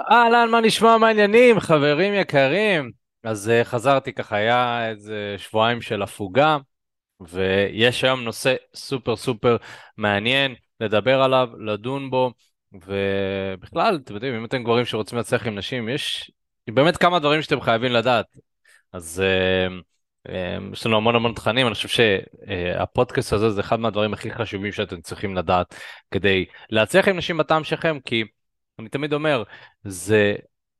[0.00, 2.90] אהלן, מה נשמע, מה העניינים, חברים יקרים?
[3.24, 6.56] אז uh, חזרתי ככה, היה איזה שבועיים של הפוגה,
[7.20, 9.56] ויש היום נושא סופר סופר
[9.96, 12.32] מעניין לדבר עליו, לדון בו,
[12.72, 16.30] ובכלל, אתם יודעים, אם אתם גברים שרוצים להצליח עם נשים, יש
[16.70, 18.26] באמת כמה דברים שאתם חייבים לדעת.
[18.92, 20.32] אז uh, uh,
[20.72, 25.00] יש לנו המון המון תכנים, אני חושב שהפודקאסט הזה זה אחד מהדברים הכי חשובים שאתם
[25.00, 25.74] צריכים לדעת
[26.10, 28.24] כדי להצליח עם נשים בטעם שלכם, כי...
[28.78, 29.42] אני תמיד אומר,
[29.84, 30.34] זה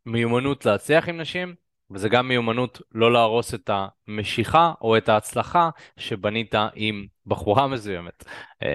[0.06, 1.54] מיומנות להצליח עם נשים,
[1.91, 3.70] וזה גם מיומנות לא להרוס את
[4.09, 8.24] המשיכה או את ההצלחה שבנית עם בחורה מסוימת.
[8.62, 8.68] אמ,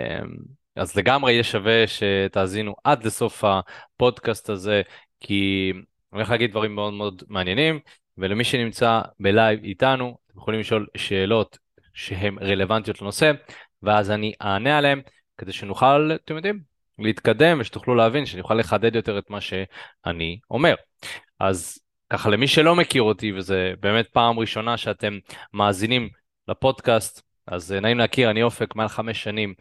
[0.75, 4.81] אז לגמרי יהיה שווה שתאזינו עד לסוף הפודקאסט הזה,
[5.19, 7.79] כי אני הולך להגיד דברים מאוד מאוד מעניינים,
[8.17, 11.57] ולמי שנמצא בלייב איתנו, אתם יכולים לשאול שאלות
[11.93, 13.31] שהן רלוונטיות לנושא,
[13.83, 15.01] ואז אני אענה עליהן,
[15.37, 20.75] כדי שנוכל, אתם יודעים, להתקדם ושתוכלו להבין שאני אוכל לחדד יותר את מה שאני אומר.
[21.39, 25.17] אז ככה למי שלא מכיר אותי וזה באמת פעם ראשונה שאתם
[25.53, 26.09] מאזינים
[26.47, 29.53] לפודקאסט אז נעים להכיר אני אופק מעל חמש שנים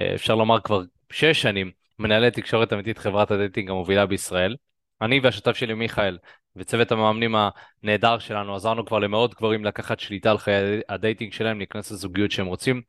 [0.00, 4.56] אה, אפשר לומר כבר שש שנים מנהל את תקשורת אמיתית חברת הדייטינג המובילה בישראל.
[5.02, 6.18] אני והשותף שלי מיכאל
[6.56, 7.34] וצוות המאמנים
[7.82, 12.46] הנהדר שלנו עזרנו כבר למאות גברים לקחת שליטה על חיי הדייטינג שלהם להיכנס לזוגיות שהם
[12.46, 12.82] רוצים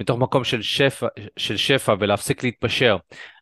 [0.00, 2.96] מתוך מקום של שפע, של שפע ולהפסיק להתפשר.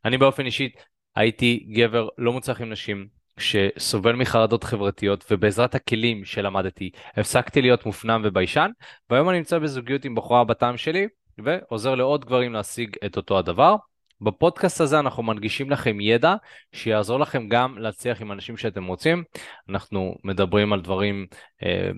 [0.04, 0.70] אני באופן אישי
[1.16, 8.22] הייתי גבר לא מוצלח עם נשים, שסובל מחרדות חברתיות, ובעזרת הכלים שלמדתי, הפסקתי להיות מופנם
[8.24, 8.70] וביישן,
[9.10, 11.06] והיום אני נמצא בזוגיות עם בחורה בטעם שלי,
[11.38, 13.76] ועוזר לעוד גברים להשיג את אותו הדבר.
[14.20, 16.34] בפודקאסט הזה אנחנו מנגישים לכם ידע
[16.72, 19.24] שיעזור לכם גם להצליח עם אנשים שאתם רוצים.
[19.68, 21.26] אנחנו מדברים על דברים,
[21.62, 21.90] אה,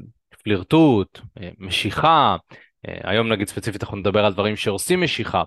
[0.42, 2.36] פלירטוט, אה, משיכה,
[2.84, 5.42] היום נגיד ספציפית אנחנו נדבר על דברים שעושים משיכה.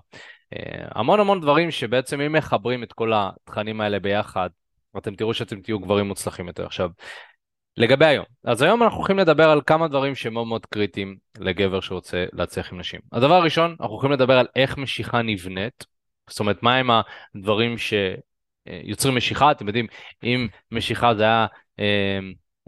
[0.52, 4.50] אה, המון המון דברים שבעצם אם מחברים את כל התכנים האלה ביחד,
[4.98, 6.66] אתם תראו שאתם תהיו גברים מוצלחים יותר.
[6.66, 6.90] עכשיו,
[7.76, 12.24] לגבי היום, אז היום אנחנו הולכים לדבר על כמה דברים שהם מאוד קריטיים לגבר שרוצה
[12.32, 13.00] להצליח עם נשים.
[13.12, 15.84] הדבר הראשון, אנחנו הולכים לדבר על איך משיכה נבנית,
[16.30, 16.90] זאת אומרת, מהם
[17.34, 19.86] הדברים שיוצרים משיכה, אתם יודעים,
[20.24, 21.46] אם משיכה זה היה...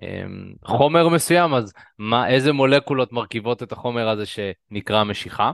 [0.02, 5.52] אמ, חומר מסוים, אז מה, איזה מולקולות מרכיבות את החומר הזה שנקרא משיכה.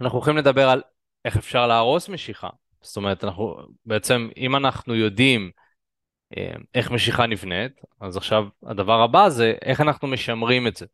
[0.00, 0.82] אנחנו הולכים לדבר על
[1.24, 2.48] איך אפשר להרוס משיכה.
[2.80, 3.56] זאת אומרת, אנחנו
[3.86, 5.50] בעצם, אם אנחנו יודעים
[6.36, 10.86] אמ, איך משיכה נבנית, אז עכשיו הדבר הבא זה איך אנחנו משמרים את זה.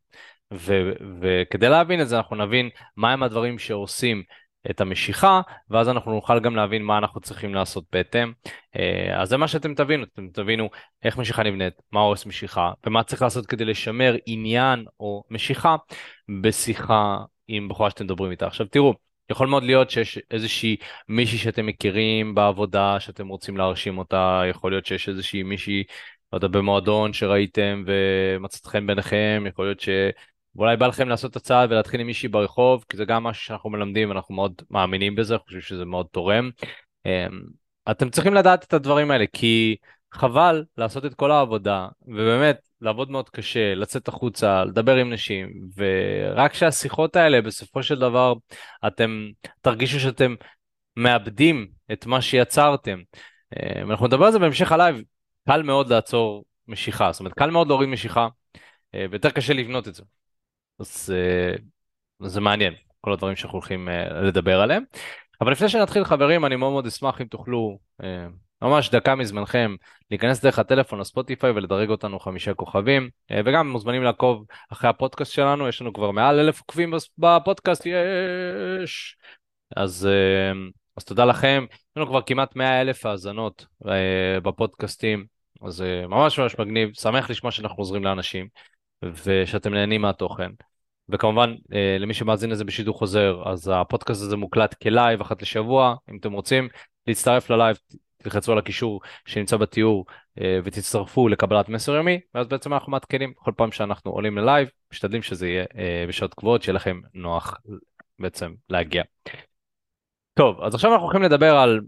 [0.55, 4.23] ו- וכדי להבין את זה אנחנו נבין מהם הדברים שעושים
[4.71, 8.33] את המשיכה, ואז אנחנו נוכל גם להבין מה אנחנו צריכים לעשות בהתאם.
[8.77, 10.69] אה, אז זה מה שאתם תבינו, אתם תבינו
[11.03, 15.77] איך משיכה נבנית, מה הורס משיכה, ומה צריך לעשות כדי לשמר עניין או משיכה
[16.43, 18.47] בשיחה עם בחורה שאתם מדברים איתה.
[18.47, 18.95] עכשיו תראו,
[19.31, 20.77] יכול מאוד להיות שיש איזושהי
[21.09, 25.85] מישהי שאתם מכירים בעבודה, שאתם רוצים להרשים אותה, יכול להיות שיש איזושהי מישהי,
[26.33, 29.89] לא יודע, במועדון שראיתם ומצאת חן ביניכם, יכול להיות ש...
[30.57, 33.71] ואולי בא לכם לעשות את הצעד ולהתחיל עם מישהי ברחוב, כי זה גם משהו שאנחנו
[33.71, 36.51] מלמדים ואנחנו מאוד מאמינים בזה, חושבים שזה מאוד תורם.
[37.07, 37.41] אמ,
[37.91, 39.77] אתם צריכים לדעת את הדברים האלה, כי
[40.13, 46.55] חבל לעשות את כל העבודה, ובאמת לעבוד מאוד קשה, לצאת החוצה, לדבר עם נשים, ורק
[46.55, 48.35] שהשיחות האלה בסופו של דבר
[48.87, 49.29] אתם
[49.61, 50.35] תרגישו שאתם
[50.97, 52.99] מאבדים את מה שיצרתם.
[53.57, 55.03] אמ, אנחנו נדבר על זה בהמשך הלייב,
[55.49, 58.29] קל מאוד לעצור משיכה, זאת אומרת קל מאוד להוריד משיכה,
[58.95, 60.03] אה, ויותר קשה לבנות את זה.
[60.79, 61.13] אז
[62.23, 64.85] אה, זה מעניין, כל הדברים שאנחנו הולכים אה, לדבר עליהם.
[65.41, 68.05] אבל לפני שנתחיל חברים, אני מאוד מאוד אשמח אם תוכלו אה,
[68.63, 69.77] ממש דקה מזמנכם
[70.11, 73.11] להיכנס דרך הטלפון לספוטיפיי ולדרג אותנו חמישה כוכבים,
[73.45, 79.17] וגם מוזמנים לעקוב אחרי הפודקאסט שלנו, יש לנו כבר מעל אלף עוקבים בפודקאסט, יש!
[79.77, 80.09] אז,
[80.97, 83.67] אז תודה לכם, יש לנו כבר כמעט 100 אלף האזנות
[84.43, 85.27] בפודקאסטים,
[85.63, 88.49] אז ממש ממש מגניב, שמח לשמוע שאנחנו עוזרים לאנשים.
[89.25, 90.51] ושאתם נהנים מהתוכן.
[91.09, 96.17] וכמובן, אה, למי שמאזין לזה בשידור חוזר, אז הפודקאסט הזה מוקלט כלייב אחת לשבוע, אם
[96.21, 96.69] אתם רוצים
[97.07, 97.79] להצטרף ללייב,
[98.17, 100.07] תלחצו על הקישור שנמצא בתיאור
[100.41, 105.23] אה, ותצטרפו לקבלת מסר יומי, ואז בעצם אנחנו מעדכנים כל פעם שאנחנו עולים ללייב, משתדלים
[105.23, 107.59] שזה יהיה אה, בשעות קבועות, שיהיה לכם נוח
[108.19, 109.03] בעצם להגיע.
[110.35, 111.81] טוב, אז עכשיו אנחנו הולכים לדבר על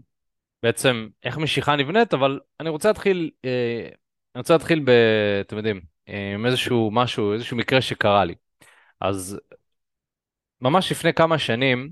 [0.63, 3.31] בעצם איך משיכה נבנית, אבל אני רוצה להתחיל,
[4.35, 4.89] אני רוצה להתחיל ב...
[5.41, 8.35] אתם יודעים, עם איזשהו משהו, איזשהו מקרה שקרה לי.
[9.01, 9.39] אז
[10.61, 11.91] ממש לפני כמה שנים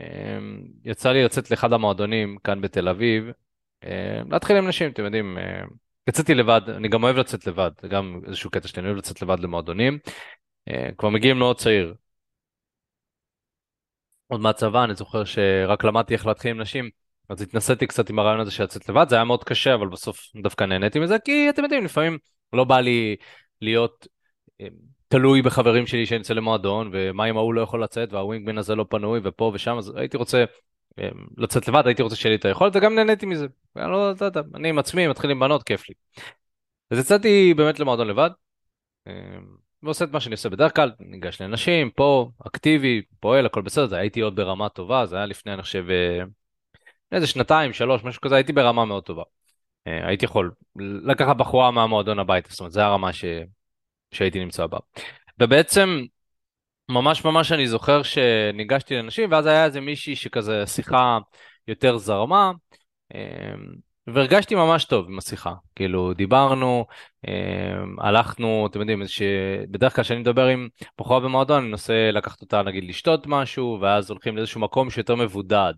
[0.00, 3.24] אמ, יצא לי לצאת לאחד המועדונים כאן בתל אביב,
[3.84, 5.68] אמ, להתחיל עם נשים, אתם יודעים, אמ,
[6.08, 9.22] יצאתי לבד, אני גם אוהב לצאת לבד, זה גם איזשהו קטע שלי, אני אוהב לצאת
[9.22, 9.98] לבד למועדונים.
[10.98, 11.94] כבר מגיעים מאוד צעיר.
[14.26, 16.90] עוד מהצבא, אני זוכר שרק למדתי איך להתחיל עם נשים,
[17.28, 20.20] אז התנסיתי קצת עם הרעיון הזה של לצאת לבד, זה היה מאוד קשה, אבל בסוף
[20.42, 22.18] דווקא נהניתי מזה, כי אתם יודעים, לפעמים
[22.52, 23.16] לא בא לי
[23.60, 24.06] להיות
[24.60, 24.66] אה,
[25.08, 28.86] תלוי בחברים שלי שאני אצא למועדון, ומה אם ההוא לא יכול לצאת, והווינגמן הזה לא
[28.90, 30.44] פנוי, ופה ושם, אז הייתי רוצה
[30.98, 33.46] אה, לצאת לבד, הייתי רוצה שיהיה לי את היכולת, וגם נהניתי מזה.
[33.76, 35.94] אני לא יודע, אני עם עצמי, מתחיל עם בנות, כיף לי.
[36.90, 38.30] אז יצאתי באמת למועדון לבד,
[39.06, 39.12] אה,
[39.82, 43.96] ועושה את מה שאני עושה בדרך כלל, ניגש לנשים, פה, אקטיבי, פועל, הכל בסדר, זה
[43.96, 45.84] הייתי עוד ברמה טובה, זה היה לפני, אני חושב,
[47.12, 49.22] איזה שנתיים, שלוש, משהו כזה, הייתי ברמה מאוד טובה.
[50.02, 50.50] הייתי יכול
[51.04, 53.24] לקחת בחורה מהמועדון הביתה, זאת אומרת, זו הרמה ש...
[54.12, 54.78] שהייתי נמצא בה.
[55.40, 56.04] ובעצם,
[56.88, 61.18] ממש ממש אני זוכר שניגשתי לנשים, ואז היה איזה מישהי שכזה שיחה
[61.68, 62.52] יותר זרמה,
[63.14, 63.20] אמ,
[64.06, 65.54] והרגשתי ממש טוב עם השיחה.
[65.76, 66.86] כאילו, דיברנו,
[67.28, 72.62] אמ, הלכנו, אתם יודעים, שבדרך כלל כשאני מדבר עם בחורה במועדון, אני מנסה לקחת אותה,
[72.62, 75.74] נגיד, לשתות משהו, ואז הולכים לאיזשהו מקום שיותר מבודד,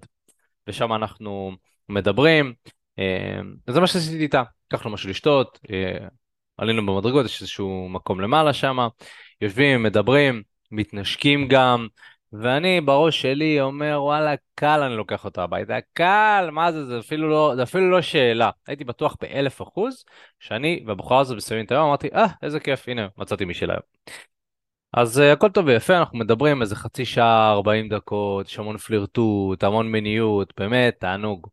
[0.66, 1.52] ושם אנחנו
[1.88, 2.54] מדברים.
[2.98, 4.42] אמ, וזה מה שעשיתי איתה,
[4.72, 6.06] לקחנו משהו לשתות, אה,
[6.56, 8.88] עלינו במדרגות, יש איזשהו מקום למעלה שם,
[9.40, 11.86] יושבים, מדברים, מתנשקים גם,
[12.32, 17.28] ואני בראש שלי אומר, וואלה, קל אני לוקח אותה הביתה, קל, מה זה, זה אפילו
[17.28, 18.50] לא, זה אפילו לא שאלה.
[18.66, 20.04] הייתי בטוח באלף אחוז,
[20.40, 23.82] שאני והבחורה הזו מסיימים את היום, אמרתי, אה, איזה כיף, הנה, מצאתי מישהי להיום.
[24.92, 29.64] אז uh, הכל טוב ויפה, אנחנו מדברים איזה חצי שעה, 40 דקות, יש המון פלירטוט,
[29.64, 31.48] המון מיניות, באמת, תענוג.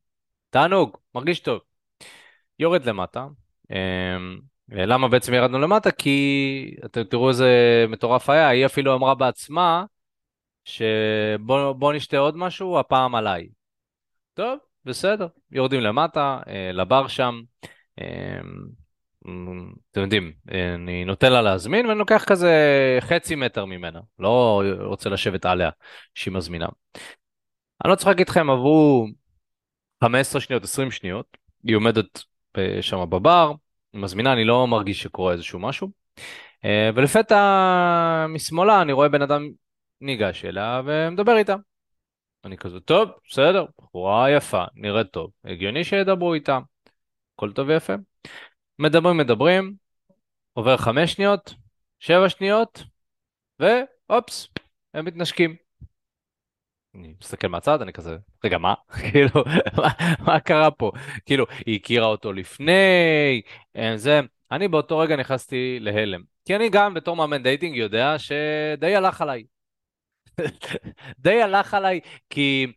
[0.49, 1.59] תענוג, מרגיש טוב.
[2.59, 3.27] יורד למטה,
[3.63, 3.71] um,
[4.71, 5.91] למה בעצם ירדנו למטה?
[5.91, 9.85] כי אתם תראו איזה מטורף היה, היא אפילו אמרה בעצמה
[10.65, 13.47] שבוא נשתה עוד משהו, הפעם עליי.
[14.33, 17.41] טוב, בסדר, יורדים למטה, אה, לבר שם.
[17.99, 18.39] אה,
[19.91, 20.33] אתם יודעים,
[20.75, 22.53] אני נותן לה להזמין ואני לוקח כזה
[23.01, 25.69] חצי מטר ממנה, לא רוצה לשבת עליה
[26.15, 26.67] שהיא מזמינה.
[27.83, 29.07] אני לא צריך להגיד לכם, עברו
[30.03, 32.23] 15 שניות, 20 שניות, היא עומדת
[32.81, 33.53] שם בבר,
[33.93, 35.89] מזמינה, אני לא מרגיש שקורה איזשהו משהו.
[36.65, 39.49] אה, ולפתע משמאלה אני רואה בן אדם
[40.01, 41.55] ניגש אליה ומדבר איתה.
[42.45, 46.59] אני כזה, טוב, בסדר, בחורה יפה, נראית טוב, הגיוני שידברו איתה,
[47.35, 47.93] הכל טוב ויפה.
[48.79, 49.73] מדברים, מדברים,
[50.53, 51.53] עובר חמש שניות,
[51.99, 52.83] שבע שניות,
[53.59, 54.47] ואופס,
[54.93, 55.68] הם מתנשקים.
[56.95, 58.73] אני מסתכל מהצד, אני כזה, רגע, מה?
[59.11, 59.43] כאילו,
[60.19, 60.91] מה, קרה פה?
[61.25, 63.41] כאילו, היא הכירה אותו לפני,
[63.75, 64.19] אה, זה...
[64.51, 66.21] אני באותו רגע נכנסתי להלם.
[66.45, 69.43] כי אני גם בתור מאמן דייטינג יודע שדי הלך עליי.
[71.19, 71.99] די הלך עליי,
[72.29, 72.67] כי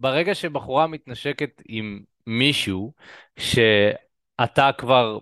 [0.00, 2.92] ברגע שבחורה מתנשקת עם מישהו
[3.38, 5.18] שאתה כבר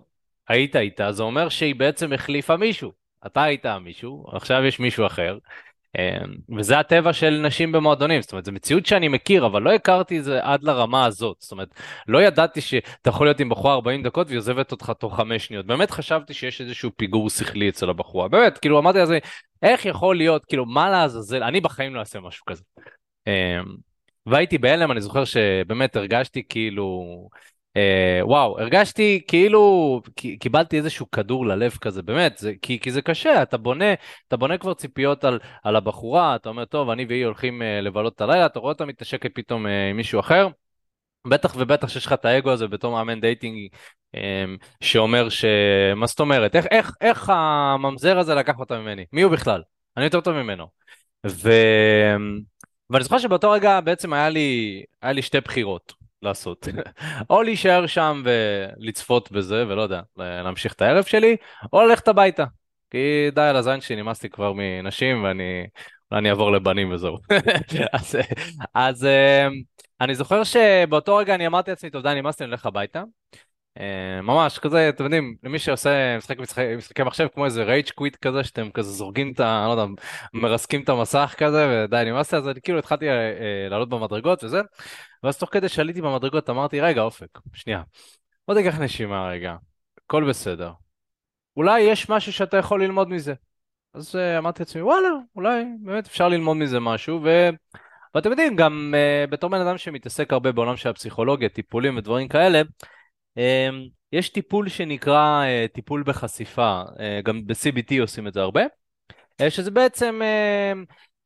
[0.47, 2.91] היית איתה, זה אומר שהיא בעצם החליפה מישהו.
[3.25, 5.37] אתה היית מישהו, עכשיו יש מישהו אחר,
[6.57, 10.23] וזה הטבע של נשים במועדונים, זאת אומרת, זו מציאות שאני מכיר, אבל לא הכרתי את
[10.23, 11.37] זה עד לרמה הזאת.
[11.39, 11.67] זאת אומרת,
[12.07, 15.65] לא ידעתי שאתה יכול להיות עם בחורה 40 דקות והיא עוזבת אותך תוך 5 שניות.
[15.65, 18.27] באמת חשבתי שיש איזשהו פיגור שכלי אצל הבחורה.
[18.27, 19.19] באמת, כאילו אמרתי לזה,
[19.63, 22.63] איך יכול להיות, כאילו, מה לעזאזל, אני בחיים לא אעשה משהו כזה.
[23.27, 23.33] אמ,
[24.25, 27.29] והייתי בהלם, אני זוכר שבאמת הרגשתי כאילו...
[27.77, 30.01] אה, וואו, הרגשתי כאילו
[30.39, 33.93] קיבלתי איזשהו כדור ללב כזה, באמת, זה, כי, כי זה קשה, אתה בונה,
[34.27, 38.15] אתה בונה כבר ציפיות על, על הבחורה, אתה אומר, טוב, אני והיא הולכים אה, לבלות
[38.15, 40.47] את הלילה, אתה רואה אותה מתנשקת פתאום אה, עם מישהו אחר,
[41.27, 43.67] בטח ובטח שיש לך את האגו הזה בתור מאמן דייטינג
[44.15, 44.45] אה,
[44.81, 45.45] שאומר ש...
[45.95, 46.55] מה זאת אומרת?
[46.55, 49.05] איך, איך, איך הממזר הזה לקח אותה ממני?
[49.13, 49.61] מי הוא בכלל?
[49.97, 50.67] אני יותר טוב ממנו.
[51.27, 51.51] ו...
[52.89, 56.04] ואני זוכר שבאותו רגע בעצם היה לי, היה לי שתי בחירות.
[56.21, 56.67] לעשות.
[57.29, 61.35] או להישאר שם ולצפות בזה, ולא יודע, להמשיך את הערב שלי,
[61.73, 62.45] או ללכת הביתה.
[62.91, 65.67] כי די על הזין שלי, נמאסתי כבר מנשים, ואני
[66.11, 67.17] אני אעבור לבנים וזהו.
[67.93, 68.17] אז,
[68.73, 69.51] אז אמ,
[70.01, 73.03] אני זוכר שבאותו רגע אני אמרתי לעצמי, טוב די, נמאסתי, אני הולך הביתה.
[73.79, 76.39] אמ, ממש כזה, אתם יודעים, למי שעושה משחק
[76.77, 79.65] משחקי מחשב כמו איזה רייג' קוויט כזה, שאתם כזה זורגים את ה...
[79.67, 79.93] לא יודע,
[80.33, 84.61] מרסקים את המסך כזה, ודי, נמאסתי, אז כאילו התחלתי אה, אה, לעלות במדרגות וזה.
[85.23, 87.81] ואז תוך כדי שעליתי במדרגות אמרתי, רגע, אופק, שנייה,
[88.47, 89.55] בוא תיקח נשימה רגע,
[90.05, 90.71] הכל בסדר.
[91.57, 93.33] אולי יש משהו שאתה יכול ללמוד מזה.
[93.93, 97.49] אז אמרתי לעצמי, וואלה, אולי באמת אפשר ללמוד מזה משהו, ו...
[98.15, 98.93] ואתם יודעים, גם
[99.29, 102.61] בתור בן אדם שמתעסק הרבה בעולם של הפסיכולוגיה, טיפולים ודברים כאלה,
[104.11, 108.63] יש טיפול שנקרא uh, טיפול בחשיפה, uh, גם ב-CBT עושים את זה הרבה,
[109.41, 110.21] uh, שזה בעצם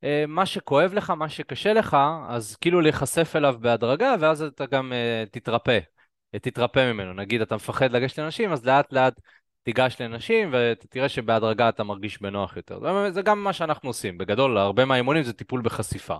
[0.03, 1.97] אה, מה שכואב לך, מה שקשה לך,
[2.29, 4.93] אז כאילו להיחשף אליו בהדרגה, ואז אתה גם
[5.31, 5.79] תתרפא,
[6.41, 7.13] תתרפא ממנו.
[7.13, 9.13] נגיד, אתה מפחד לגשת לנשים, אז לאט לאט
[9.63, 12.79] תיגש לנשים, ותראה שבהדרגה אתה מרגיש בנוח יותר.
[13.11, 14.17] זה גם מה שאנחנו עושים.
[14.17, 16.15] בגדול, הרבה מהאימונים זה טיפול בחשיפה.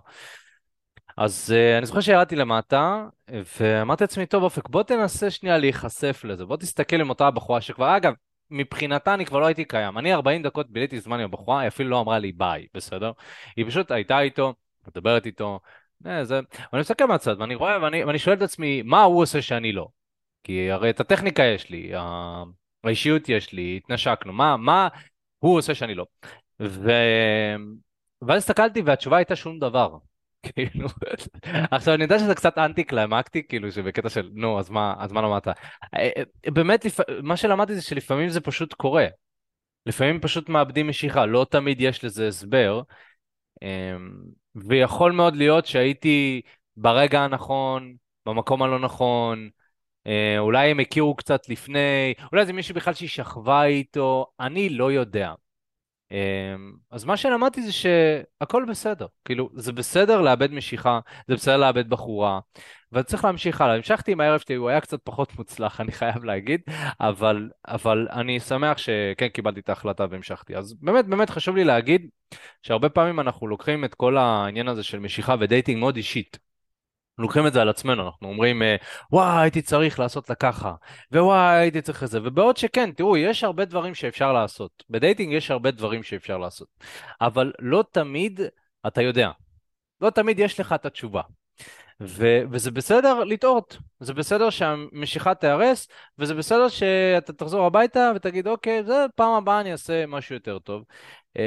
[1.20, 3.06] אז uh, אני זוכר שירדתי למטה,
[3.60, 7.98] ואמרתי לעצמי, טוב אופק, בוא תנסה שנייה להיחשף לזה, בוא תסתכל עם אותה בחורה שכבר,
[7.98, 8.14] אגב,
[8.50, 9.98] מבחינתה אני כבר לא הייתי קיים.
[9.98, 13.12] אני 40 דקות ביליתי זמן עם הבחורה, היא אפילו לא אמרה לי ביי, בסדר?
[13.56, 14.54] היא פשוט הייתה איתו,
[14.88, 15.60] מדברת איתו,
[16.06, 16.40] אה, זה...
[16.74, 19.88] ואני מסתכל מהצד, ואני רואה, ואני, ואני שואל את עצמי, מה הוא עושה שאני לא?
[20.44, 21.92] כי הרי את הטכניקה יש לי,
[22.84, 24.88] האישיות יש לי, התנשקנו, מה, מה
[25.40, 26.06] הוא עושה שאני לא?
[26.60, 26.92] ו...
[28.22, 29.98] ואז הסתכלתי והתשובה הייתה שום דבר.
[30.44, 30.88] כאילו,
[31.72, 35.22] עכשיו אני יודע שזה קצת אנטי קליימקטי, כאילו שבקטע של נו, אז מה, אז מה
[35.22, 35.48] למדת?
[35.48, 35.54] אה,
[35.94, 36.86] אה, באמת,
[37.24, 39.08] מה שלמדתי זה שלפעמים זה פשוט קורה.
[39.86, 42.82] לפעמים פשוט מאבדים משיכה, לא תמיד יש לזה הסבר.
[43.62, 44.12] אמ,
[44.56, 46.42] ויכול מאוד להיות שהייתי
[46.78, 49.50] ברגע הנכון, במקום הלא נכון,
[50.08, 54.92] אה, אולי הם הכירו קצת לפני, אולי זה מישהו בכלל שהיא שכבה איתו, אני לא
[54.92, 55.34] יודע.
[56.12, 61.90] אמ, אז מה שלמדתי זה שהכל בסדר, כאילו, זה בסדר לאבד משיכה, זה בסדר לאבד
[61.90, 62.40] בחורה,
[62.92, 63.76] וצריך להמשיך הלאה.
[63.76, 66.62] המשכתי עם הערב שלי, הוא היה קצת פחות מוצלח, אני חייב להגיד,
[67.00, 70.56] אבל, אבל אני שמח שכן קיבלתי את ההחלטה והמשכתי.
[70.56, 72.08] אז באמת, באמת חשוב לי להגיד
[72.64, 76.49] שהרבה פעמים אנחנו לוקחים את כל העניין הזה של משיכה ודייטינג מאוד אישית.
[77.20, 78.76] לוקחים את זה על עצמנו, אנחנו אומרים, אה,
[79.12, 80.74] וואי, הייתי צריך לעשות לה ככה,
[81.12, 84.84] וואי, הייתי צריך את זה, ובעוד שכן, תראו, יש הרבה דברים שאפשר לעשות.
[84.90, 86.68] בדייטינג יש הרבה דברים שאפשר לעשות,
[87.22, 88.42] אבל לא תמיד
[88.88, 89.32] אתה יודע.
[90.02, 91.22] לא תמיד יש לך את התשובה.
[92.02, 95.88] ו- וזה בסדר לטעות, זה בסדר שהמשיכה תיהרס,
[96.20, 100.84] וזה בסדר שאתה תחזור הביתה ותגיד, אוקיי, זה פעם הבאה אני אעשה משהו יותר טוב.
[101.36, 101.42] אמ,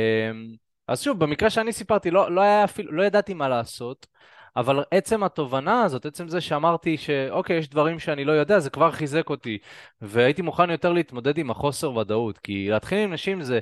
[0.88, 4.06] אז שוב, במקרה שאני סיפרתי, לא, לא, אפילו, לא ידעתי מה לעשות.
[4.56, 8.90] אבל עצם התובנה הזאת, עצם זה שאמרתי שאוקיי, יש דברים שאני לא יודע, זה כבר
[8.90, 9.58] חיזק אותי,
[10.00, 13.60] והייתי מוכן יותר להתמודד עם החוסר ודאות, כי להתחיל עם נשים זה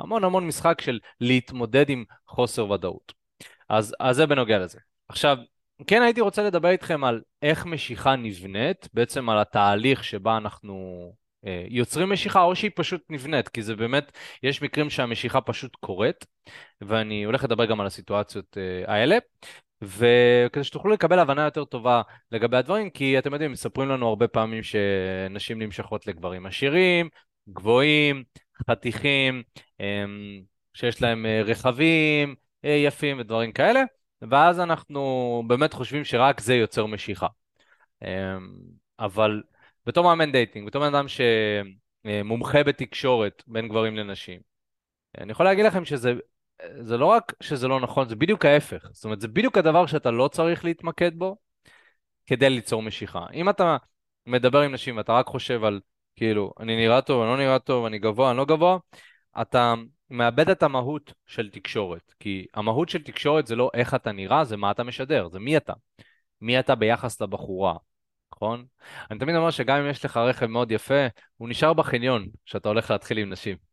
[0.00, 3.12] המון המון משחק של להתמודד עם חוסר ודאות.
[3.68, 4.78] אז, אז זה בנוגע לזה.
[5.08, 5.36] עכשיו,
[5.86, 10.74] כן הייתי רוצה לדבר איתכם על איך משיכה נבנית, בעצם על התהליך שבה אנחנו
[11.46, 16.26] אה, יוצרים משיכה או שהיא פשוט נבנית, כי זה באמת, יש מקרים שהמשיכה פשוט קורית,
[16.80, 19.18] ואני הולך לדבר גם על הסיטואציות אה, האלה.
[19.82, 24.62] וכדי שתוכלו לקבל הבנה יותר טובה לגבי הדברים, כי אתם יודעים, מספרים לנו הרבה פעמים
[24.62, 27.08] שנשים נמשכות לגברים עשירים,
[27.48, 28.24] גבוהים,
[28.70, 29.42] חתיכים,
[29.80, 30.42] אמ,
[30.74, 32.34] שיש להם אה, רכבים
[32.64, 33.82] אה, יפים ודברים כאלה,
[34.22, 37.26] ואז אנחנו באמת חושבים שרק זה יוצר משיכה.
[38.02, 38.08] אמ,
[38.98, 39.42] אבל
[39.86, 41.06] בתור מאמן dating, בתור אדם
[42.04, 44.40] שמומחה בתקשורת בין גברים לנשים,
[45.18, 46.12] אני יכול להגיד לכם שזה
[46.80, 48.86] זה לא רק שזה לא נכון, זה בדיוק ההפך.
[48.92, 51.36] זאת אומרת, זה בדיוק הדבר שאתה לא צריך להתמקד בו
[52.26, 53.26] כדי ליצור משיכה.
[53.34, 53.76] אם אתה
[54.26, 55.80] מדבר עם נשים ואתה רק חושב על,
[56.16, 58.78] כאילו, אני נראה טוב, אני לא נראה טוב, אני גבוה, אני לא גבוה,
[59.40, 59.74] אתה
[60.10, 62.14] מאבד את המהות של תקשורת.
[62.20, 65.56] כי המהות של תקשורת זה לא איך אתה נראה, זה מה אתה משדר, זה מי
[65.56, 65.72] אתה.
[66.40, 67.74] מי אתה ביחס לבחורה,
[68.34, 68.64] נכון?
[69.10, 72.90] אני תמיד אומר שגם אם יש לך רכב מאוד יפה, הוא נשאר בחניון כשאתה הולך
[72.90, 73.69] להתחיל עם נשים.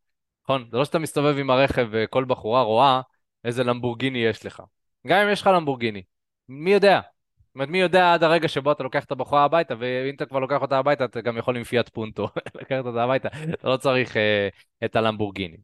[0.48, 0.68] נכון?
[0.70, 3.00] זה לא שאתה מסתובב עם הרכב וכל בחורה רואה
[3.44, 4.62] איזה למבורגיני יש לך.
[5.06, 6.02] גם אם יש לך למבורגיני.
[6.48, 7.00] מי יודע?
[7.38, 10.38] זאת אומרת, מי יודע עד הרגע שבו אתה לוקח את הבחורה הביתה, ואם אתה כבר
[10.38, 12.28] לוקח אותה הביתה, אתה גם יכול עם פיאט פונטו
[12.60, 14.48] לקחת אותה הביתה, אתה לא צריך אה,
[14.84, 15.56] את הלמבורגיני.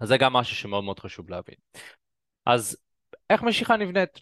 [0.00, 1.56] אז זה גם משהו שמאוד מאוד חשוב להבין.
[2.46, 2.76] אז
[3.30, 4.20] איך משיכה נבנית?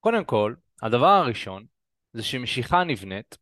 [0.00, 1.64] קודם כל, הדבר הראשון
[2.12, 3.38] זה שמשיכה נבנית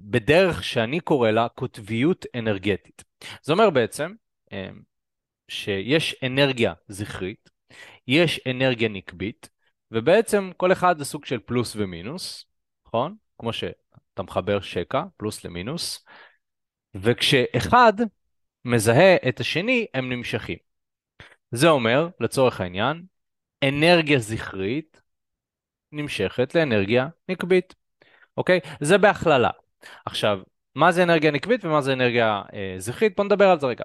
[0.00, 3.04] בדרך שאני קורא לה קוטביות אנרגטית.
[3.42, 4.12] זה אומר בעצם
[5.48, 7.50] שיש אנרגיה זכרית,
[8.08, 9.48] יש אנרגיה נקבית,
[9.90, 12.44] ובעצם כל אחד זה סוג של פלוס ומינוס,
[12.86, 13.16] נכון?
[13.38, 16.04] כמו שאתה מחבר שקע, פלוס למינוס,
[16.94, 17.92] וכשאחד
[18.64, 20.58] מזהה את השני, הם נמשכים.
[21.50, 23.02] זה אומר, לצורך העניין,
[23.64, 25.00] אנרגיה זכרית
[25.92, 27.74] נמשכת לאנרגיה נקבית,
[28.36, 28.60] אוקיי?
[28.80, 29.50] זה בהכללה.
[30.06, 30.40] עכשיו,
[30.74, 33.16] מה זה אנרגיה נקבית ומה זה אנרגיה אה, זכרית?
[33.16, 33.84] בוא נדבר על זה רגע.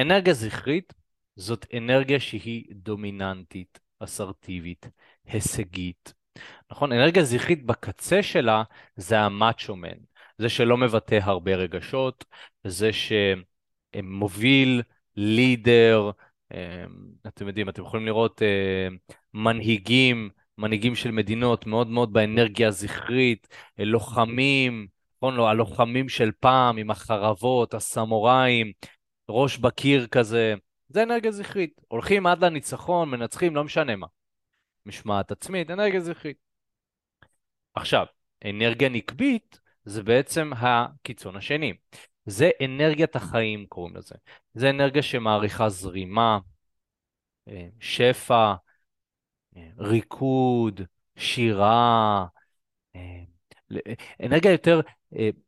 [0.00, 0.92] אנרגיה זכרית
[1.36, 4.88] זאת אנרגיה שהיא דומיננטית, אסרטיבית,
[5.26, 6.14] הישגית.
[6.70, 6.92] נכון?
[6.92, 8.62] אנרגיה זכרית בקצה שלה
[8.96, 9.98] זה המאצ'ו מן.
[10.38, 12.24] זה שלא מבטא הרבה רגשות,
[12.64, 12.90] זה
[13.92, 14.82] שמוביל,
[15.16, 16.10] לידר,
[16.54, 16.58] אמ,
[17.26, 18.88] אתם יודעים, אתם יכולים לראות אה,
[19.34, 25.34] מנהיגים, מנהיגים של מדינות מאוד מאוד באנרגיה הזכרית, לוחמים, נכון?
[25.34, 28.72] לא, הלוחמים של פעם עם החרבות, הסמוראים,
[29.30, 30.54] ראש בקיר כזה,
[30.88, 31.80] זה אנרגיה זכרית.
[31.88, 34.06] הולכים עד לניצחון, מנצחים, לא משנה מה.
[34.86, 36.36] משמעת עצמית, אנרגיה זכרית.
[37.74, 38.06] עכשיו,
[38.44, 41.72] אנרגיה נקבית זה בעצם הקיצון השני.
[42.26, 44.14] זה אנרגיית החיים קוראים לזה.
[44.54, 46.38] זה אנרגיה שמעריכה זרימה,
[47.48, 48.54] אה, שפע,
[49.56, 50.80] אה, ריקוד,
[51.16, 52.26] שירה,
[52.96, 53.22] אה,
[54.26, 54.80] אנרגיה יותר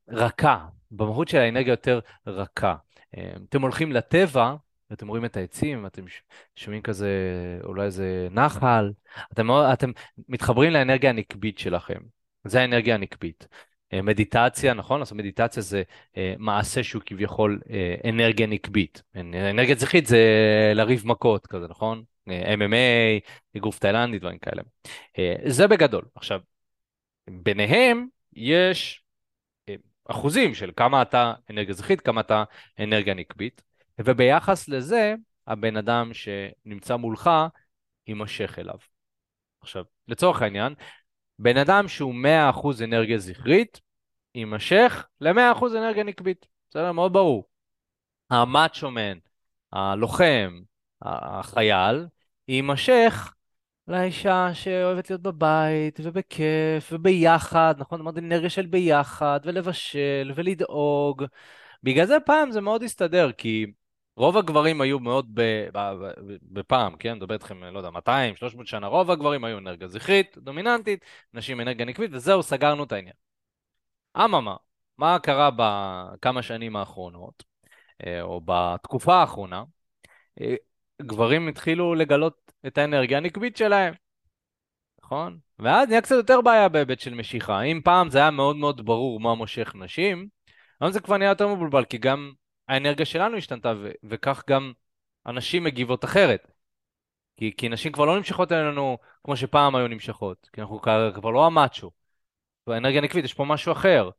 [0.09, 2.77] רכה, במהות של האנרגיה יותר רכה.
[3.17, 4.55] אה, אתם הולכים לטבע,
[4.91, 6.03] ואתם רואים את העצים, אתם
[6.57, 7.11] שומעים כזה,
[7.65, 8.93] אולי איזה נחל,
[9.33, 9.91] אתם, אתם
[10.29, 12.01] מתחברים לאנרגיה הנקבית שלכם.
[12.45, 13.47] זה האנרגיה הנקבית.
[14.03, 15.01] מדיטציה, נכון?
[15.01, 15.83] לעשות מדיטציה זה
[16.39, 17.61] מעשה שהוא כביכול
[18.09, 19.03] אנרגיה נקבית.
[19.17, 20.19] אנרגיה זכרית זה
[20.75, 22.03] לריב מכות כזה, נכון?
[22.29, 24.63] MMA, אגרוף תאילנדי, דברים כאלה.
[25.47, 26.05] זה בגדול.
[26.15, 26.41] עכשיו,
[27.31, 29.02] ביניהם יש אה,
[30.13, 32.45] אחוזים של כמה אתה אנרגיה זכרית, כמה אתה
[32.81, 33.63] אנרגיה נקבית,
[33.99, 35.15] וביחס לזה,
[35.47, 37.31] הבן אדם שנמצא מולך
[38.07, 38.77] יימשך אליו.
[39.61, 40.75] עכשיו, לצורך העניין,
[41.39, 43.81] בן אדם שהוא 100% אנרגיה זכרית,
[44.35, 46.47] יימשך ל-100% אנרגיה נקבית.
[46.71, 46.93] בסדר?
[46.93, 47.49] מאוד ברור.
[48.31, 49.19] המאצ'ומן,
[49.73, 50.61] הלוחם,
[51.03, 52.07] החייל,
[52.49, 53.33] יימשך
[53.89, 58.01] לאישה שאוהבת להיות בבית, ובכיף, וביחד, נכון?
[58.01, 61.25] אמרתי אנרגיה של ביחד, ולבשל, ולדאוג.
[61.83, 63.67] בגלל זה פעם זה מאוד הסתדר, כי
[64.17, 65.39] רוב הגברים היו מאוד
[66.43, 67.17] בפעם, כן?
[67.17, 71.87] מדבר איתכם, לא יודע, 200, 300 שנה, רוב הגברים היו אנרגיה זכרית, דומיננטית, נשים אנרגיה
[71.87, 73.15] נקבית, וזהו, סגרנו את העניין.
[74.17, 74.57] אממה,
[74.99, 77.45] מה קרה בכמה שנים האחרונות,
[78.07, 79.65] אה, או בתקופה האחרונה?
[80.41, 80.55] אה,
[81.03, 83.95] גברים התחילו לגלות את האנרגיה הנקבית שלהם,
[85.05, 85.39] נכון?
[85.59, 87.63] ואז נהיה קצת יותר בעיה בהיבט של משיכה.
[87.63, 90.29] אם פעם זה היה מאוד מאוד ברור מה מושך נשים,
[90.81, 92.33] היום זה כבר נהיה יותר מבולבל, כי גם
[92.69, 94.73] האנרגיה שלנו השתנתה, ו- וכך גם
[95.27, 96.53] הנשים מגיבות אחרת.
[97.37, 101.47] כי, כי נשים כבר לא נמשכות אלינו כמו שפעם היו נמשכות, כי אנחנו כבר, לא
[101.47, 101.91] המאצ'ו.
[102.67, 104.11] והאנרגיה הנקבית, יש פה משהו אחר.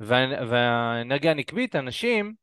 [0.00, 2.34] וה, והאנרגיה הנקבית, הנשים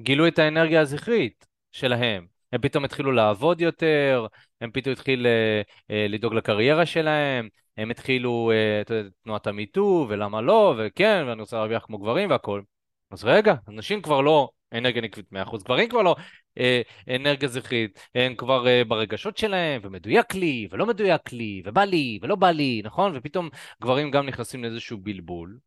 [0.00, 2.31] גילו את האנרגיה הזכרית שלהם.
[2.52, 4.26] הם פתאום התחילו לעבוד יותר,
[4.60, 8.82] הם פתאום התחילו אה, אה, לדאוג לקריירה שלהם, הם התחילו אה,
[9.24, 12.62] תנועת המיטו, ולמה לא, וכן, ואני רוצה להרוויח כמו גברים והכול.
[13.10, 16.16] אז רגע, נשים כבר לא אנרגיה נקבית 100%, גברים כבר לא
[16.58, 16.82] אה,
[17.16, 22.36] אנרגיה זכרית, הם כבר אה, ברגשות שלהם, ומדויק לי, ולא מדויק לי, ובא לי, ולא
[22.36, 23.12] בא לי, נכון?
[23.16, 23.48] ופתאום
[23.82, 25.58] גברים גם נכנסים לאיזשהו בלבול,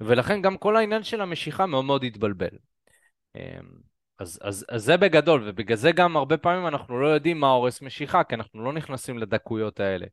[0.00, 2.56] ולכן גם כל העניין של המשיכה מאוד מאוד התבלבל.
[4.20, 7.50] אה, אז, אז, אז זה בגדול, ובגלל זה גם הרבה פעמים אנחנו לא יודעים מה
[7.50, 10.06] הורס משיכה, כי אנחנו לא נכנסים לדקויות האלה.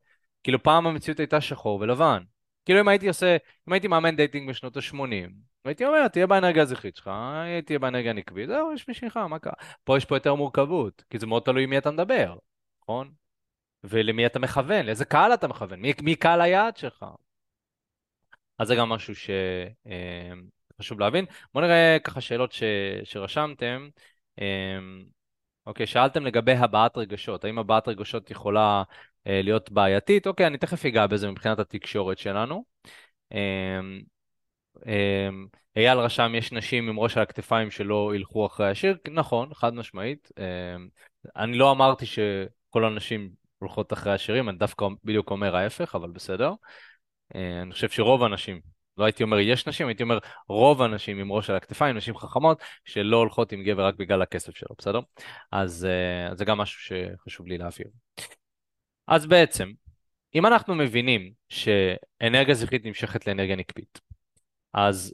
[0.44, 2.24] כאילו פעם המציאות הייתה שחור ולבן.
[2.66, 3.38] כאילו אם הייתי עושה,
[3.68, 5.32] אם הייתי מאמן dating בשנות ה-80,
[5.66, 7.12] הייתי אומר, תהיה באנרגיה הזכרית שלך,
[7.66, 9.54] תהיה באנרגיה הנקבית, זהו, יש משיכה, מה קרה?
[9.84, 12.38] פה יש פה יותר מורכבות, כי זה מאוד תלוי עם מי אתה מדבר,
[12.82, 13.12] נכון?
[13.84, 17.06] ולמי אתה מכוון, לאיזה קהל אתה מכוון, מי, מי קהל היעד שלך.
[18.60, 21.26] אז זה גם משהו שחשוב אה, להבין.
[21.54, 22.64] בואו נראה ככה שאלות ש,
[23.04, 23.90] שרשמתם.
[24.42, 24.46] אה,
[25.66, 28.84] אוקיי, שאלתם לגבי הבעת רגשות, האם הבעת רגשות יכולה
[29.28, 30.28] אה, להיות בעייתית?
[30.28, 32.64] אוקיי, אני תכף אגע בזה מבחינת התקשורת שלנו.
[34.86, 39.74] אמ, אייל רשם, יש נשים עם ראש על הכתפיים שלא ילכו אחרי השיר, נכון, חד
[39.74, 40.30] משמעית.
[40.40, 40.88] אמ,
[41.36, 46.54] אני לא אמרתי שכל הנשים הולכות אחרי השירים, אני דווקא בדיוק אומר ההפך, אבל בסדר.
[47.36, 48.62] אה, אני חושב שרוב הנשים,
[48.98, 52.64] לא הייתי אומר יש נשים, הייתי אומר רוב הנשים עם ראש על הכתפיים, נשים חכמות,
[52.86, 55.00] שלא הולכות עם גבר רק בגלל הכסף שלו, בסדר?
[55.52, 55.88] אז
[56.32, 57.88] uh, זה גם משהו שחשוב לי להעביר.
[59.08, 59.72] אז בעצם,
[60.36, 64.02] אם אנחנו מבינים שאנרגיה זכרית נמשכת לאנרגיה נקבית,
[64.74, 65.14] אז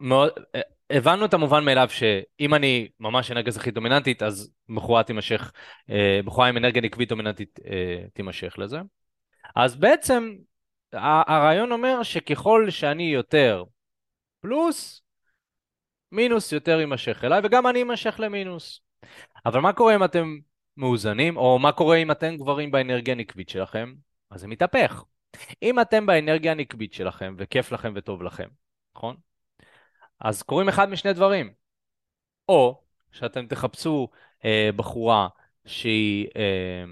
[0.00, 0.32] מאוד,
[0.90, 5.52] הבנו את המובן מאליו שאם אני ממש אנרגיה זכית דומיננטית, אז בחורה תימשך,
[5.90, 8.78] אה, בחורה עם אנרגיה נקבית דומיננטית אה, תימשך לזה.
[9.56, 10.34] אז בעצם
[11.00, 13.64] הרעיון אומר שככל שאני יותר
[14.40, 15.02] פלוס,
[16.12, 18.80] מינוס יותר יימשך אליי, וגם אני אמשך למינוס.
[19.46, 20.38] אבל מה קורה אם אתם
[20.76, 23.94] מאוזנים, או מה קורה אם אתם גברים באנרגיה הנקבית שלכם?
[24.30, 25.04] אז זה מתהפך.
[25.62, 28.48] אם אתם באנרגיה הנקבית שלכם, וכיף לכם וטוב לכם,
[28.96, 29.16] נכון?
[30.20, 31.52] אז קורים אחד משני דברים.
[32.48, 34.08] או שאתם תחפשו
[34.44, 35.28] אה, בחורה
[35.66, 36.84] שהיא אה,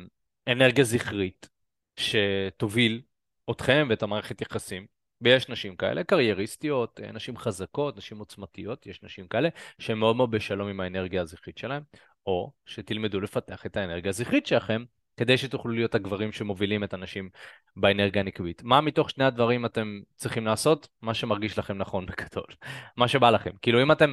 [0.52, 1.48] אנרגיה זכרית,
[1.96, 3.02] שתוביל
[3.50, 4.86] אתכם ואת המערכת יחסים,
[5.20, 10.30] ויש נשים כאלה, קרייריסטיות, אה, נשים חזקות, נשים עוצמתיות, יש נשים כאלה שהן מאוד מאוד
[10.30, 11.82] בשלום עם האנרגיה הזכרית שלהם,
[12.26, 14.84] או שתלמדו לפתח את האנרגיה הזכרית שלכם
[15.16, 17.30] כדי שתוכלו להיות הגברים שמובילים את הנשים
[17.76, 18.62] באנרגיה הנקבית.
[18.62, 20.88] מה מתוך שני הדברים אתם צריכים לעשות?
[21.02, 22.46] מה שמרגיש לכם נכון בגדול.
[22.96, 23.50] מה שבא לכם.
[23.62, 24.12] כאילו אם אתם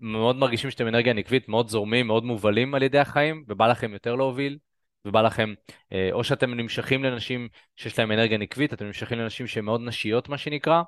[0.00, 4.14] מאוד מרגישים שאתם אנרגיה נקבית, מאוד זורמים, מאוד מובלים על ידי החיים, ובא לכם יותר
[4.14, 4.58] להוביל,
[5.04, 5.54] ובא לכם,
[5.92, 10.28] אה, או שאתם נמשכים לנשים שיש להם אנרגיה נקבית, אתם נמשכים לנשים שהן מאוד נשיות,
[10.28, 10.82] מה שנקרא,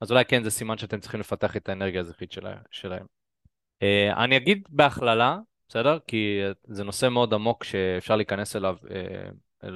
[0.00, 2.32] אז אולי כן זה סימן שאתם צריכים לפתח את האנרגיה הזכרית
[2.70, 3.06] שלהם.
[3.82, 5.98] אה, אני אגיד בהכללה, בסדר?
[6.06, 9.30] כי זה נושא מאוד עמוק שאפשר להיכנס אליו אה,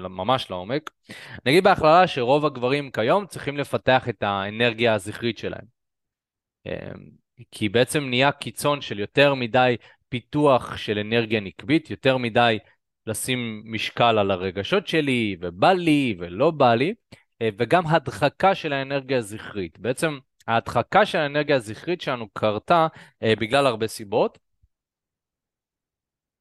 [0.08, 0.90] ממש לעומק.
[1.46, 5.74] נגיד בהכללה שרוב הגברים כיום צריכים לפתח את האנרגיה הזכרית שלהם.
[7.50, 9.76] כי בעצם נהיה קיצון של יותר מדי
[10.08, 12.58] פיתוח של אנרגיה נקבית, יותר מדי
[13.06, 16.94] לשים משקל על הרגשות שלי, ובא לי ולא בא לי,
[17.42, 19.78] אה, וגם הדחקה של האנרגיה הזכרית.
[19.78, 22.86] בעצם ההדחקה של האנרגיה הזכרית שלנו קרתה
[23.22, 24.38] אה, בגלל הרבה סיבות.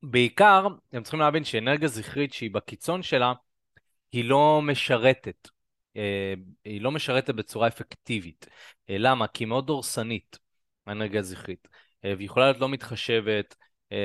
[0.04, 3.34] בעיקר, אתם צריכים להבין שאנרגיה זכרית שהיא בקיצון שלה,
[4.12, 5.50] היא לא משרתת.
[5.98, 6.34] אה,
[6.66, 8.48] היא לא משרתת בצורה אפקטיבית.
[8.90, 9.28] למה?
[9.28, 10.40] כי היא מאוד דורסנית,
[10.88, 11.68] האנרגיה הזכרית.
[12.04, 13.56] והיא יכולה להיות לא מתחשבת.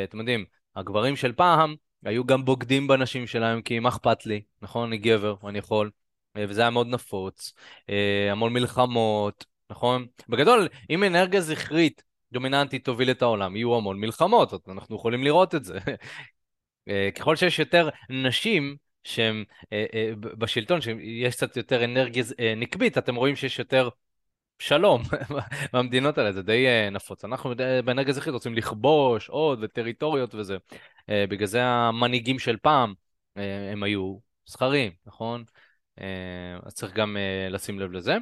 [0.04, 0.44] אתם יודעים,
[0.76, 4.88] הגברים של פעם היו גם בוגדים בנשים שלהם, כי מה אכפת לי, נכון?
[4.88, 5.90] אני גבר, אני יכול.
[6.36, 7.52] אה, וזה היה מאוד נפוץ.
[7.90, 10.06] אה, המון מלחמות, נכון?
[10.28, 15.64] בגדול, אם אנרגיה זכרית דומיננטית תוביל את העולם, יהיו המון מלחמות, אנחנו יכולים לראות את
[15.64, 15.78] זה.
[16.88, 19.44] אה, ככל שיש יותר נשים שהן
[20.14, 22.24] בשלטון, שיש קצת יותר אנרגיה
[22.56, 23.88] נקבית, אתם רואים שיש יותר
[24.58, 25.02] שלום
[25.72, 27.24] במדינות האלה, זה די נפוץ.
[27.24, 30.56] אנחנו באנרגיה זכרית רוצים לכבוש עוד וטריטוריות וזה.
[31.08, 32.94] בגלל זה המנהיגים של פעם,
[33.72, 34.16] הם היו
[34.46, 35.44] זכרים, נכון?
[36.62, 37.16] אז צריך גם
[37.50, 38.16] לשים לב לזה.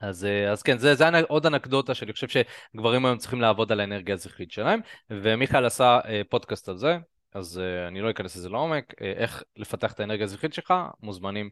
[0.00, 3.80] אז, אה, אז כן, זה, זה עוד אנקדוטה שאני חושב שגברים היום צריכים לעבוד על
[3.80, 6.98] האנרגיה הזכרית שלהם, ומיכאל עשה אה, פודקאסט על זה,
[7.34, 11.50] אז אה, אני לא אכנס לזה לעומק, אה, איך לפתח את האנרגיה הזכרית שלך, מוזמנים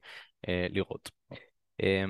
[0.48, 1.10] אה, לראות.
[1.82, 2.04] אה,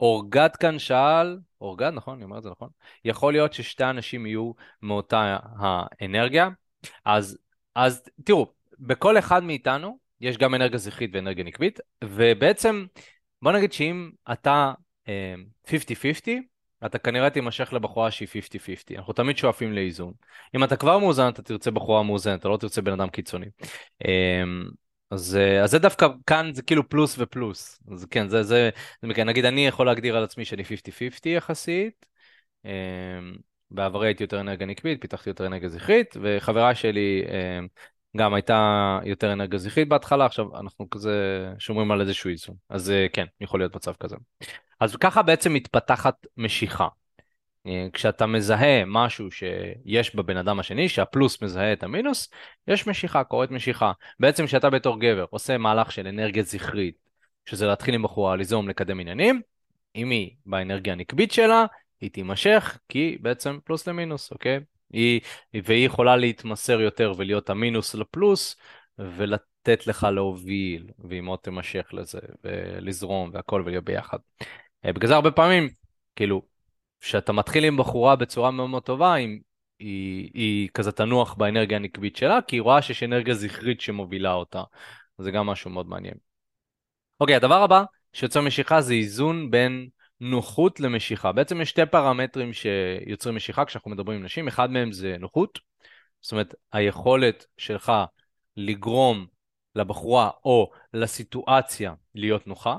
[0.00, 2.14] אורגד כאן שאל, אורגד, נכון?
[2.14, 2.68] אני אומר את זה נכון?
[3.04, 4.52] יכול להיות ששתי אנשים יהיו
[4.82, 6.48] מאותה האנרגיה,
[7.04, 7.38] אז,
[7.74, 8.46] אז תראו,
[8.78, 12.86] בכל אחד מאיתנו יש גם אנרגיה זכרית ואנרגיה נקבית, ובעצם
[13.42, 14.72] בוא נגיד שאם אתה
[15.66, 15.70] 50-50,
[16.86, 18.96] אתה כנראה תימשך לבחורה שהיא 50-50.
[18.96, 20.12] אנחנו תמיד שואפים לאיזון.
[20.56, 23.46] אם אתה כבר מאוזן, אתה תרצה בחורה מאוזנת, אתה לא תרצה בן אדם קיצוני.
[25.10, 27.80] אז, אז זה דווקא, כאן זה כאילו פלוס ופלוס.
[27.92, 28.70] אז כן, זה, זה,
[29.02, 30.66] זה נגיד אני יכול להגדיר על עצמי שאני 50-50
[31.26, 32.06] יחסית.
[32.64, 32.70] אמ,
[33.70, 37.66] בעברי הייתי יותר אנרגיה נקבית, פיתחתי יותר אנרגיה זכרית, וחברה שלי אמ,
[38.16, 41.12] גם הייתה יותר אנרגיה זכרית בהתחלה, עכשיו אנחנו כזה
[41.58, 42.56] שומרים על איזשהו איזון.
[42.68, 44.16] אז אה, כן, יכול להיות מצב כזה.
[44.80, 46.88] אז ככה בעצם מתפתחת משיכה.
[47.66, 52.30] אה, כשאתה מזהה משהו שיש בבן אדם השני, שהפלוס מזהה את המינוס,
[52.68, 53.92] יש משיכה, קורית משיכה.
[54.20, 56.94] בעצם כשאתה בתור גבר עושה מהלך של אנרגיה זכרית,
[57.46, 59.40] שזה להתחיל עם בחורה, ליזום, לקדם עניינים,
[59.96, 61.66] אם היא באנרגיה הנקבית שלה,
[62.00, 64.60] היא תימשך, כי בעצם פלוס למינוס, אוקיי?
[64.92, 65.20] היא,
[65.64, 68.56] והיא יכולה להתמסר יותר ולהיות המינוס לפלוס,
[68.98, 74.18] ולתת לך להוביל, והיא מאוד תימשך לזה, ולזרום והכל ולהיות ביחד.
[74.84, 75.68] אה, בגלל זה הרבה פעמים,
[76.16, 76.42] כאילו,
[77.04, 79.40] כשאתה מתחיל עם בחורה בצורה מאוד מאוד טובה, היא,
[79.78, 84.62] היא, היא כזה תנוח באנרגיה הנקבית שלה, כי היא רואה שיש אנרגיה זכרית שמובילה אותה.
[85.18, 86.14] זה גם משהו מאוד מעניין.
[87.20, 89.88] אוקיי, הדבר הבא שיוצר משיכה זה איזון בין
[90.20, 91.32] נוחות למשיכה.
[91.32, 95.58] בעצם יש שתי פרמטרים שיוצרים משיכה כשאנחנו מדברים עם נשים, אחד מהם זה נוחות,
[96.20, 97.92] זאת אומרת היכולת שלך
[98.56, 99.26] לגרום
[99.74, 102.76] לבחורה או לסיטואציה להיות נוחה.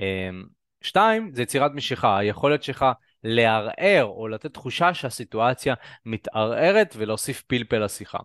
[0.00, 0.44] אמ,
[0.82, 2.84] שתיים, זה יצירת משיכה, היכולת שלך
[3.26, 5.74] לערער או לתת תחושה שהסיטואציה
[6.06, 8.18] מתערערת ולהוסיף פלפל לשיחה.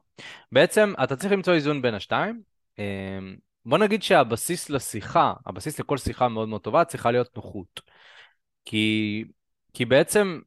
[0.52, 2.42] בעצם אתה צריך למצוא איזון בין השתיים.
[2.80, 3.36] אמ,
[3.66, 7.82] בוא נגיד שהבסיס לשיחה, הבסיס לכל שיחה מאוד מאוד טובה צריכה להיות נוחות.
[8.66, 9.24] כי,
[9.74, 10.40] כי בעצם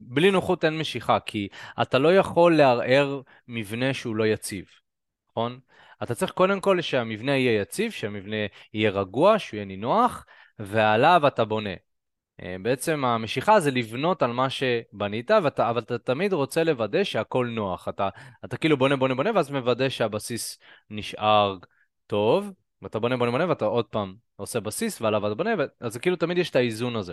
[0.00, 1.48] בלי נוחות אין משיכה, כי
[1.82, 4.64] אתה לא יכול לערער מבנה שהוא לא יציב,
[5.30, 5.60] נכון?
[6.02, 8.36] אתה צריך קודם כל שהמבנה יהיה יציב, שהמבנה
[8.74, 10.26] יהיה רגוע, שהוא יהיה נינוח,
[10.58, 11.87] ועליו אתה בונה.
[12.42, 17.46] אה, בעצם המשיכה זה לבנות על מה שבנית, ואתה, אבל אתה תמיד רוצה לוודא שהכל
[17.46, 17.88] נוח.
[17.88, 18.08] אתה,
[18.44, 20.58] אתה כאילו בונה, בונה, בונה, ואז מוודא שהבסיס
[20.90, 21.56] נשאר
[22.06, 26.16] טוב, ואתה בונה, בונה, בונה, ואתה עוד פעם עושה בסיס, ועליו אתה בונה, אז כאילו
[26.16, 27.12] תמיד יש את האיזון הזה.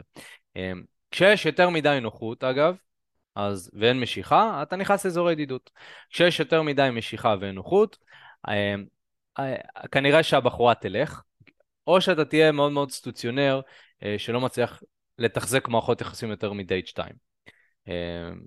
[0.57, 0.71] אה,
[1.11, 2.75] כשיש יותר מדי נוחות, אגב,
[3.35, 5.71] אז, ואין משיכה, אתה נכנס לאזורי ידידות.
[6.09, 7.97] כשיש יותר מדי משיכה ואין נוחות,
[8.47, 8.75] אה,
[9.91, 11.21] כנראה שהבחורה תלך,
[11.87, 13.61] או שאתה תהיה מאוד מאוד סטוציונר
[14.17, 14.81] שלא מצליח
[15.17, 17.09] לתחזק מערכות יחסים יותר מדייט 2.
[17.87, 17.93] אה,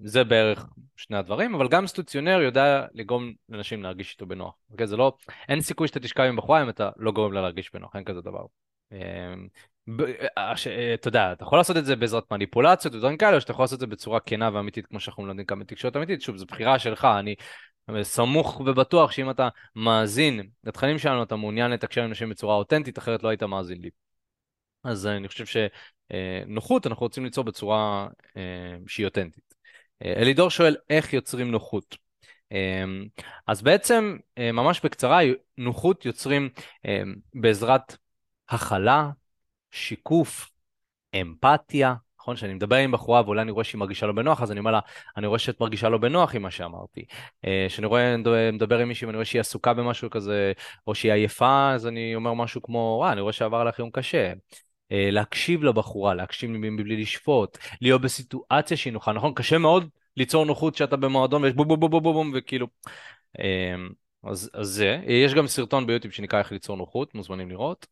[0.04, 4.54] זה בערך שני הדברים, אבל גם סטוציונר יודע לגרום לנשים להרגיש איתו בנוח.
[4.70, 4.86] אוקיי?
[4.86, 5.16] זה לא,
[5.48, 8.20] אין סיכוי שאתה תשכב עם בחורה אם אתה לא גורם לה להרגיש בנוח, אין כזה
[8.20, 8.44] דבר.
[8.92, 9.34] אה,
[10.94, 13.76] אתה יודע, אתה יכול לעשות את זה בעזרת מניפולציות ודברים כאלה, או שאתה יכול לעשות
[13.76, 16.22] את זה בצורה כנה ואמיתית, כמו שאנחנו מלמדים כאן בתקשורת אמיתית.
[16.22, 17.34] שוב, זו בחירה שלך, אני
[18.02, 23.22] סמוך ובטוח שאם אתה מאזין לתכנים שלנו, אתה מעוניין לתקשר עם נשים בצורה אותנטית, אחרת
[23.22, 23.90] לא היית מאזין לי.
[24.84, 25.44] אז אני חושב
[26.12, 29.54] שנוחות אנחנו רוצים ליצור בצורה אה, שהיא אותנטית.
[30.04, 31.96] אה, אלידור שואל, איך יוצרים נוחות?
[33.46, 35.20] אז בעצם, ממש בקצרה,
[35.58, 36.48] נוחות יוצרים
[37.34, 37.96] בעזרת
[38.48, 39.10] הכלה,
[39.70, 40.50] שיקוף,
[41.20, 42.36] אמפתיה, נכון?
[42.36, 44.80] כשאני מדבר עם בחורה ואולי אני רואה שהיא מרגישה לא בנוח, אז אני אומר לה,
[45.16, 47.04] אני רואה שאת מרגישה לא בנוח עם מה שאמרתי.
[47.68, 48.16] כשאני רואה,
[48.52, 50.52] מדבר עם מישהי ואני רואה שהיא עסוקה במשהו כזה,
[50.86, 54.32] או שהיא עייפה, אז אני אומר משהו כמו, וואה, אני רואה שעבר לך יום קשה.
[54.92, 59.34] אה, להקשיב לבחורה, להקשיב מבלי לשפוט, להיות בסיטואציה שהיא נוחה, נכון?
[59.34, 62.66] קשה מאוד ליצור נוחות שאתה במועדון ויש בום בום בום בום בום וכאילו...
[63.38, 63.88] אמ,
[64.22, 67.86] אז, אז זה, יש גם סרטון ביוטיוב שנקרא איך ליצור נוחות, מוזמנים לראות.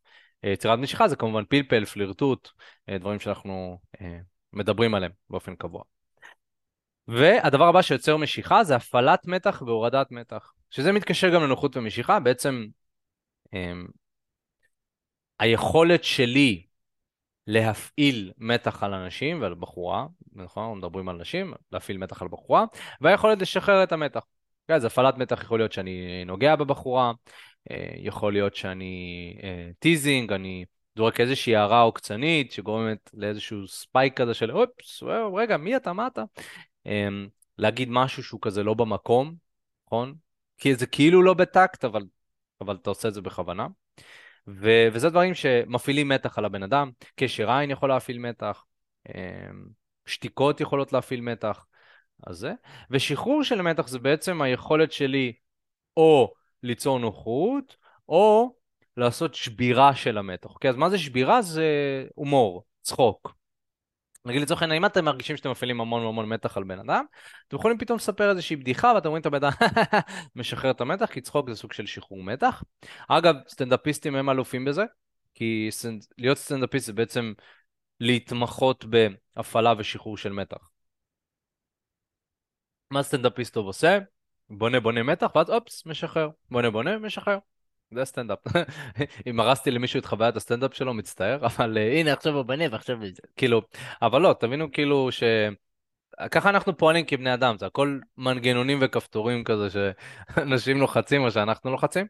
[0.44, 2.48] אה, יצירת משיכה זה כמובן פלפל, פלירטוט,
[2.88, 3.78] אה, דברים שאנחנו
[4.52, 5.82] מדברים עליהם באופן קבוע.
[7.08, 12.66] והדבר הבא שיוצר משיכה זה הפעלת מתח והורדת מתח, שזה מתקשר גם לנוחות ומשיכה, בעצם
[13.52, 13.86] אמ,
[15.38, 16.66] היכולת שלי
[17.46, 20.62] להפעיל מתח על אנשים ועל בחורה, נכון?
[20.62, 22.64] אנחנו מדברים על נשים, להפעיל מתח על בחורה,
[23.00, 24.24] והיכולת לשחרר את המתח.
[24.68, 27.12] כן, אז הפעלת מתח יכול להיות שאני נוגע בבחורה,
[27.70, 30.64] אה, יכול להיות שאני אה, teasing, אני
[30.96, 35.02] זורק איזושהי הערה עוקצנית שגורמת לאיזשהו ספייק כזה של אופס,
[35.36, 36.22] רגע, מי אתה, מה אתה?
[36.86, 37.28] אמ,
[37.58, 39.34] להגיד משהו שהוא כזה לא במקום,
[39.86, 40.14] נכון?
[40.58, 42.02] כי זה כאילו לא בטקט, אבל,
[42.60, 43.66] אבל אתה עושה את זה בכוונה.
[44.48, 48.64] ו- וזה דברים שמפעילים מתח על הבן אדם, קשר עין יכול להפעיל מתח,
[49.08, 49.66] אמ,
[50.06, 51.66] שתיקות יכולות להפעיל מתח,
[52.26, 52.52] אז זה.
[52.90, 55.32] ושחרור של מתח זה בעצם היכולת שלי
[55.96, 56.32] או
[56.62, 57.76] ליצור נוחות,
[58.08, 58.54] או
[58.96, 60.48] לעשות שבירה של המתח.
[60.50, 61.42] אוקיי, אז מה זה שבירה?
[61.42, 61.64] זה
[62.14, 63.35] הומור, צחוק.
[64.26, 67.04] נגיד לצורך העניין, אם אתם מרגישים שאתם מפעילים המון המון מתח על בן אדם,
[67.48, 69.52] אתם יכולים פתאום לספר איזושהי בדיחה ואתם רואים את הבן אדם
[70.36, 72.62] משחרר את המתח, כי צחוק זה סוג של שחרור מתח.
[73.08, 74.84] אגב, סטנדאפיסטים הם אלופים בזה,
[75.34, 76.06] כי סטנד...
[76.18, 77.32] להיות סטנדאפיסט זה בעצם
[78.00, 80.70] להתמחות בהפעלה ושחרור של מתח.
[82.90, 83.98] מה סטנדאפיסט טוב עושה?
[84.50, 86.28] בונה בונה מתח, ואז אופס, משחרר.
[86.50, 87.38] בונה בונה, משחרר.
[87.94, 88.38] זה הסטנדאפ.
[89.26, 92.96] אם הרסתי למישהו את חוויית הסטנדאפ שלו, מצטער, אבל אה, הנה עכשיו הוא בנה ועכשיו
[93.00, 93.22] זה.
[93.36, 93.62] כאילו,
[94.02, 95.22] אבל לא, תבינו כאילו ש...
[96.30, 102.06] ככה אנחנו פועלים כבני אדם, זה הכל מנגנונים וכפתורים כזה שאנשים לוחצים או שאנחנו לוחצים.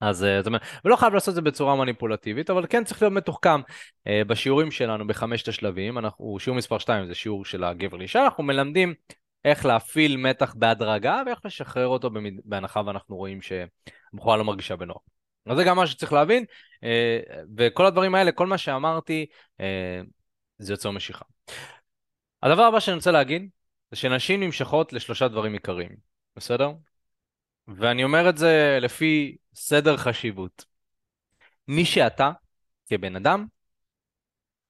[0.00, 3.14] אז אה, זאת אומרת, ולא חייב לעשות את זה בצורה מניפולטיבית, אבל כן צריך להיות
[3.14, 3.60] מתוחכם.
[3.60, 8.44] אה, בשיעורים שלנו בחמשת השלבים, אנחנו, שיעור מספר 2 זה שיעור של הגבר לאישה, אנחנו
[8.44, 8.94] מלמדים
[9.44, 12.32] איך להפעיל מתח בהדרגה ואיך לשחרר אותו במד...
[12.44, 15.02] בהנחה ואנחנו רואים שהבחורה לא מרגישה בנוח.
[15.46, 16.44] אז זה גם מה שצריך להבין,
[16.84, 17.20] אה,
[17.56, 19.26] וכל הדברים האלה, כל מה שאמרתי,
[19.60, 20.00] אה,
[20.58, 21.24] זה יוצר משיכה.
[22.42, 23.48] הדבר הבא שאני רוצה להגיד,
[23.90, 25.96] זה שנשים נמשכות לשלושה דברים עיקריים,
[26.36, 26.70] בסדר?
[27.68, 30.64] ואני אומר את זה לפי סדר חשיבות.
[31.68, 32.30] מי שאתה,
[32.86, 33.46] כבן אדם,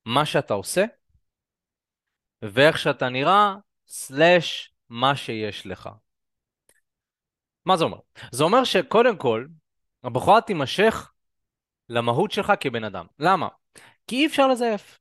[0.05, 0.85] מה שאתה עושה,
[2.43, 3.55] ואיך שאתה נראה,
[3.93, 5.89] סלאש מה שיש לך.
[7.65, 7.99] מה זה אומר?
[8.33, 9.47] זה אומר שקודם כל,
[10.05, 11.13] הבחורה תימשך
[11.89, 13.07] למהות שלך כבן אדם.
[13.19, 13.49] למה?
[14.07, 14.99] כי אי אפשר לזייף.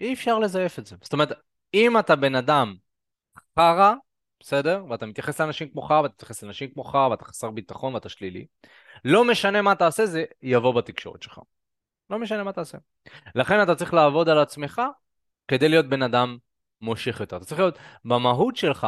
[0.00, 0.96] אי אפשר לזייף את זה.
[1.02, 1.28] זאת אומרת,
[1.74, 2.76] אם אתה בן אדם
[3.58, 3.94] חרא,
[4.40, 4.84] בסדר?
[4.90, 8.46] ואתה מתייחס לאנשים כמו חרא, ואתה מתייחס לאנשים כמו חרא, ואתה חסר ביטחון ואתה שלילי,
[9.04, 11.40] לא משנה מה תעשה, זה יבוא בתקשורת שלך.
[12.10, 12.78] לא משנה מה תעשה.
[13.34, 14.82] לכן אתה צריך לעבוד על עצמך
[15.48, 16.38] כדי להיות בן אדם
[16.80, 17.36] מושך יותר.
[17.36, 18.86] אתה צריך להיות במהות שלך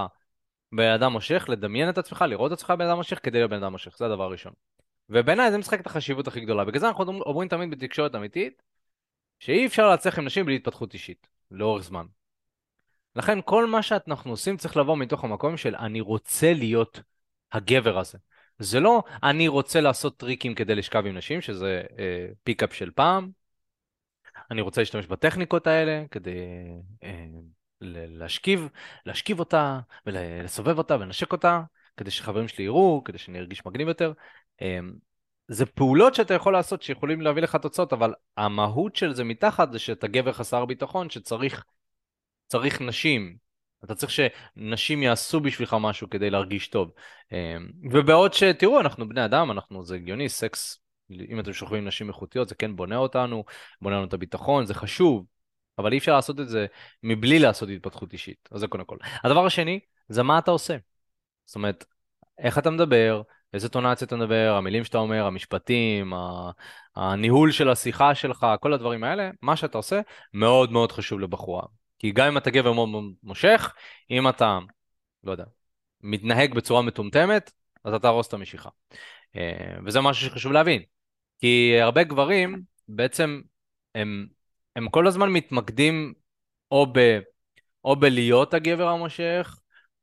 [0.73, 3.63] בן אדם מושך, לדמיין את עצמך, לראות את עצמך בן אדם מושך כדי להיות בן
[3.63, 4.53] אדם מושך, זה הדבר הראשון.
[5.09, 6.65] ובעיניי זה משחק את החשיבות הכי גדולה.
[6.65, 8.63] בגלל זה אנחנו אומרים תמיד בתקשורת אמיתית,
[9.39, 12.07] שאי אפשר להצליח עם נשים בלי התפתחות אישית, לאורך זמן.
[13.17, 17.01] לכן כל מה שאנחנו עושים צריך לבוא מתוך המקום של אני רוצה להיות
[17.53, 18.19] הגבר הזה.
[18.59, 23.31] זה לא אני רוצה לעשות טריקים כדי לשכב עם נשים, שזה אה, pickup של פעם.
[24.51, 26.39] אני רוצה להשתמש בטכניקות האלה כדי
[27.03, 27.27] אה,
[27.81, 28.69] להשכיב,
[29.07, 31.63] להשכיב אותה ולסובב אותה ולנשק אותה,
[31.97, 34.13] כדי שחברים שלי יראו, כדי שאני ארגיש מגניב יותר.
[34.61, 34.93] אמ,
[35.49, 39.79] זה פעולות שאתה יכול לעשות שיכולים להביא לך תוצאות, אבל המהות של זה מתחת זה
[39.79, 41.65] שאתה גבר חסר ביטחון שצריך
[42.47, 43.37] צריך נשים.
[43.85, 46.91] אתה צריך שנשים יעשו בשבילך משהו כדי להרגיש טוב.
[47.33, 52.49] אמ, ובעוד שתראו, אנחנו בני אדם, אנחנו, זה הגיוני, סקס, אם אתם שוכבים נשים איכותיות,
[52.49, 53.45] זה כן בונה אותנו,
[53.83, 55.27] בונה לנו את הביטחון, זה חשוב,
[55.79, 56.67] אבל אי אפשר לעשות את זה
[57.03, 58.49] מבלי לעשות התפתחות אישית.
[58.53, 58.97] אז זה קודם כל.
[59.25, 60.77] הדבר השני, זה מה אתה עושה.
[61.47, 61.85] זאת אומרת,
[62.39, 63.23] איך אתה מדבר,
[63.55, 66.13] איזה טונציה אתה מדבר, המילים שאתה אומר, המשפטים,
[66.97, 70.01] הניהול של השיחה שלך, כל הדברים האלה, מה שאתה עושה,
[70.35, 71.63] מאוד מאוד חשוב לבחורה.
[71.99, 72.89] כי גם אם אתה גבר מאוד
[73.23, 73.75] מושך,
[74.11, 74.59] אם אתה,
[75.25, 75.45] לא יודע,
[76.01, 77.53] מתנהג בצורה מטומטמת,
[77.85, 78.69] אז אתה תהרוס את המשיכה.
[79.37, 80.83] אה, וזה משהו שחשוב להבין.
[81.41, 83.41] כי הרבה גברים, בעצם,
[83.95, 84.27] הם
[84.77, 86.15] הם כל הזמן מתמקדים
[86.71, 87.19] או, ב,
[87.85, 89.59] או בלהיות הגבר המושך,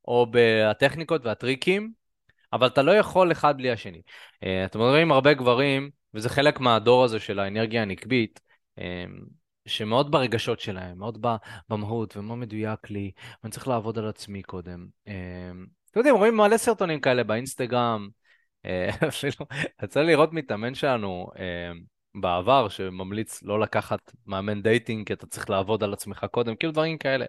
[0.08, 1.92] או בטכניקות והטריקים,
[2.52, 4.02] אבל אתה לא יכול אחד בלי השני.
[4.42, 8.40] אה, אתם רואים הרבה גברים, וזה חלק מהדור הזה של האנרגיה הנקבית,
[8.78, 9.04] אה,
[9.66, 11.26] שמאוד ברגשות שלהם, מאוד
[11.68, 13.10] במהות, ומה מדויק לי,
[13.42, 14.86] ואני צריך לעבוד על עצמי קודם.
[15.08, 15.50] אה,
[15.90, 18.08] אתם יודעים, רואים מלא סרטונים כאלה באינסטגרם,
[19.08, 19.46] אפילו,
[19.82, 21.26] יצא לי לראות מתאמן שלנו
[22.20, 26.98] בעבר, שממליץ לא לקחת מאמן dating, כי אתה צריך לעבוד על עצמך קודם, כאילו דברים
[26.98, 27.24] כאלה.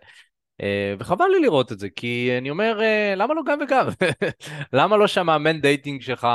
[0.61, 3.87] אה, וחבל לי לראות את זה, כי אני אומר, אה, למה לא גם וגם?
[4.73, 6.27] למה לא שהמאמן dating שלך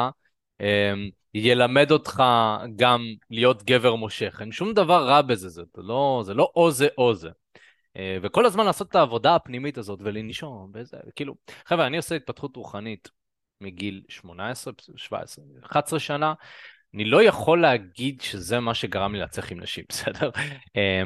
[0.61, 0.93] אה,
[1.35, 2.23] ילמד אותך
[2.77, 4.39] גם להיות גבר מושך?
[4.41, 7.31] אין שום דבר רע בזה, זה לא, זה לא או זה או זה.
[8.23, 11.35] וכל הזמן לעשות את העבודה הפנימית הזאת ולנשום, וזה, כאילו,
[11.67, 13.09] חבר'ה, אני עושה התפתחות רוחנית
[13.61, 16.35] מגיל 18, 17, 11 שנה.
[16.95, 20.31] אני לא יכול להגיד שזה מה שגרם לי להצליח עם נשים, בסדר?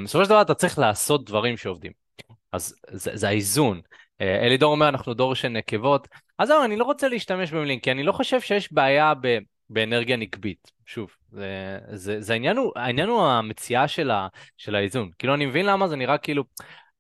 [0.05, 1.93] בסופו של דבר אתה צריך לעשות דברים שעובדים.
[2.53, 3.81] אז זה, זה האיזון.
[4.21, 6.09] אה, אלידור אומר, אנחנו דור של נקבות.
[6.39, 9.39] אז זהו, אני לא רוצה להשתמש במילים, כי אני לא חושב שיש בעיה ב,
[9.71, 10.73] באנרגיה נקבית.
[10.87, 15.11] שוב, זה, זה, זה העניין, הוא, העניין הוא המציאה של, ה, של האיזון.
[15.19, 16.45] כאילו, אני מבין למה זה נראה כאילו...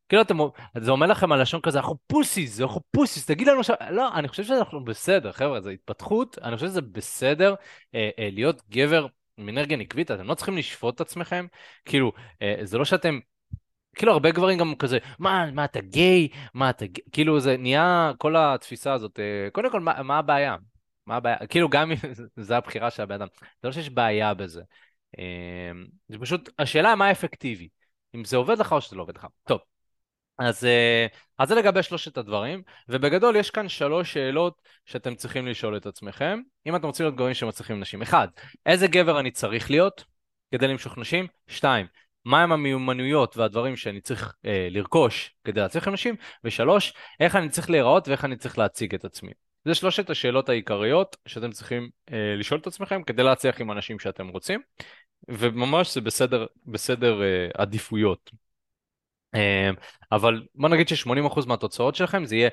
[0.08, 0.38] כאילו אתם,
[0.78, 3.70] זה אומר לכם על לשון כזה, אנחנו פוסיס, אנחנו פוסיס, תגיד לנו ש...
[3.90, 7.54] לא, אני חושב שאנחנו בסדר, חבר'ה, זו התפתחות, אני חושב שזה בסדר
[7.94, 11.46] אה, אה, להיות גבר עם אנרגיה נקבית, אתם לא צריכים לשפוט את עצמכם,
[11.84, 13.18] כאילו, אה, זה לא שאתם
[13.96, 16.28] כאילו הרבה גברים גם כזה, מה, מה אתה גיי?
[16.54, 17.04] מה אתה גיי?
[17.12, 20.56] כאילו זה נהיה כל התפיסה הזאת, אה, קודם כל, מה, מה הבעיה?
[21.06, 21.36] מה הבעיה?
[21.48, 21.96] כאילו גם אם
[22.36, 23.26] זו הבחירה של הבן אדם,
[23.62, 24.62] זה לא שיש בעיה בזה.
[25.18, 25.72] אה,
[26.08, 27.68] זה פשוט, השאלה מה אפקטיבי,
[28.14, 29.26] אם זה עובד לך או שזה לא עובד לך.
[29.44, 29.60] טוב,
[30.38, 31.06] אז, אה,
[31.38, 36.40] אז זה לגבי שלושת הדברים, ובגדול יש כאן שלוש שאלות שאתם צריכים לשאול את עצמכם,
[36.66, 38.02] אם אתם רוצים להיות גברים שמצליחים נשים.
[38.02, 38.28] אחד,
[38.66, 40.04] איזה גבר אני צריך להיות
[40.52, 41.26] כדי למשוך נשים?
[41.48, 41.86] שתיים,
[42.24, 47.70] מהם המיומנויות והדברים שאני צריך אה, לרכוש כדי להצליח עם נשים, ושלוש, איך אני צריך
[47.70, 49.30] להיראות ואיך אני צריך להציג את עצמי.
[49.64, 54.28] זה שלושת השאלות העיקריות שאתם צריכים אה, לשאול את עצמכם כדי להצליח עם אנשים שאתם
[54.28, 54.60] רוצים,
[55.28, 58.30] וממש זה בסדר, בסדר אה, עדיפויות.
[59.34, 59.70] אה,
[60.12, 62.50] אבל בוא נגיד ש-80% מהתוצאות שלכם זה יהיה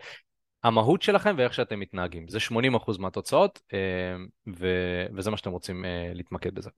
[0.63, 2.27] המהות שלכם ואיך שאתם מתנהגים.
[2.27, 4.15] זה 80% מהתוצאות, אה,
[4.59, 6.69] ו- וזה מה שאתם רוצים אה, להתמקד בזה.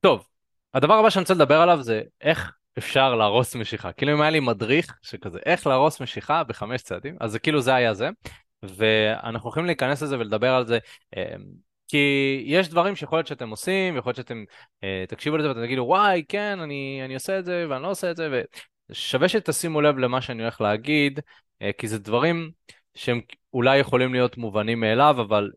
[0.00, 0.26] טוב,
[0.74, 3.92] הדבר הבא שאני רוצה לדבר עליו זה איך אפשר להרוס משיכה.
[3.92, 7.74] כאילו אם היה לי מדריך שכזה, איך להרוס משיכה בחמש צעדים, אז זה כאילו זה
[7.74, 8.08] היה זה,
[8.62, 10.78] ואנחנו הולכים להיכנס לזה ולדבר על זה.
[11.16, 11.22] אמ,
[11.88, 14.44] כי יש דברים שיכול להיות שאתם עושים, יכול להיות שאתם
[14.84, 18.10] אה, תקשיבו לזה ואתם תגידו, וואי, כן, אני, אני עושה את זה ואני לא עושה
[18.10, 18.42] את זה,
[18.90, 21.20] ושווה שתשימו לב למה שאני הולך להגיד,
[21.62, 22.50] אה, כי זה דברים
[22.94, 23.20] שהם
[23.52, 25.50] אולי יכולים להיות מובנים מאליו, אבל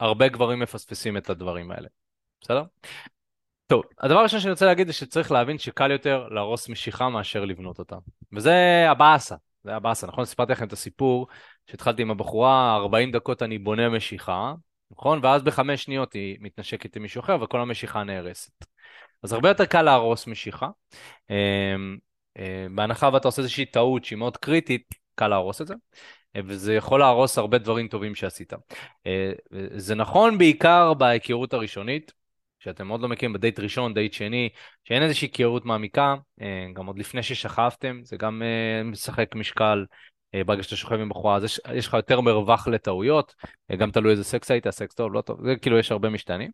[0.00, 1.88] הרבה גברים מפספסים את הדברים האלה.
[2.40, 2.62] בסדר?
[3.66, 7.78] טוב, הדבר הראשון שאני רוצה להגיד זה שצריך להבין שקל יותר להרוס משיכה מאשר לבנות
[7.78, 7.96] אותה.
[8.32, 10.24] וזה הבאסה, זה הבאסה, נכון?
[10.24, 11.26] סיפרתי לכם את הסיפור
[11.70, 14.54] שהתחלתי עם הבחורה, 40 דקות אני בונה משיכה,
[14.90, 15.20] נכון?
[15.22, 18.52] ואז בחמש שניות היא מתנשקת עם מישהו אחר וכל המשיכה נהרסת.
[19.22, 20.68] אז הרבה יותר קל להרוס משיכה.
[22.38, 25.74] אה, בהנחה ואתה עושה איזושהי טעות שהיא מאוד קריטית, קל להרוס את זה.
[26.36, 28.52] אה, וזה יכול להרוס הרבה דברים טובים שעשית.
[29.06, 29.32] אה,
[29.76, 32.12] זה נכון בעיקר בהיכרות הראשונית,
[32.58, 34.48] שאתם עוד לא מכירים בדייט ראשון, דייט שני,
[34.84, 36.14] שאין איזושהי היכרות מעמיקה,
[36.72, 38.42] גם עוד לפני ששכבתם, זה גם
[38.84, 39.84] משחק משקל
[40.46, 43.34] ברגע שאתה שוכב עם בחורה, אז יש, יש לך יותר מרווח לטעויות,
[43.78, 46.50] גם תלוי איזה סקס היית, סקס טוב, לא טוב, זה כאילו יש הרבה משתנים.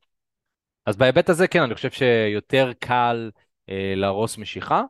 [0.86, 3.30] אז בהיבט הזה כן, אני חושב שיותר קל
[3.96, 4.82] להרוס משיכה,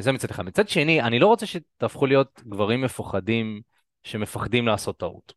[0.00, 0.44] זה מצד אחד.
[0.44, 3.60] מצד שני, אני לא רוצה שתהפכו להיות גברים מפוחדים
[4.04, 5.32] שמפחדים לעשות טעות.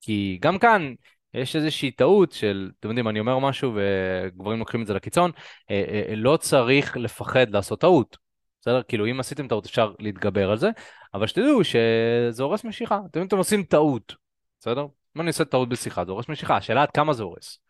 [0.00, 0.94] כי גם כאן,
[1.34, 5.30] יש איזושהי טעות של, אתם יודעים, אני אומר משהו וגברים לוקחים את זה לקיצון,
[5.70, 8.16] אה, אה, לא צריך לפחד לעשות טעות.
[8.60, 8.82] בסדר?
[8.82, 10.70] כאילו, אם עשיתם טעות אפשר להתגבר על זה,
[11.14, 12.94] אבל שתדעו שזה הורס משיכה.
[12.94, 14.14] אתם יודעים, אתם עושים טעות,
[14.60, 14.86] בסדר?
[15.16, 16.56] אם אני עושה טעות בשיחה, זה הורס משיכה.
[16.56, 17.60] השאלה עד כמה זה הורס.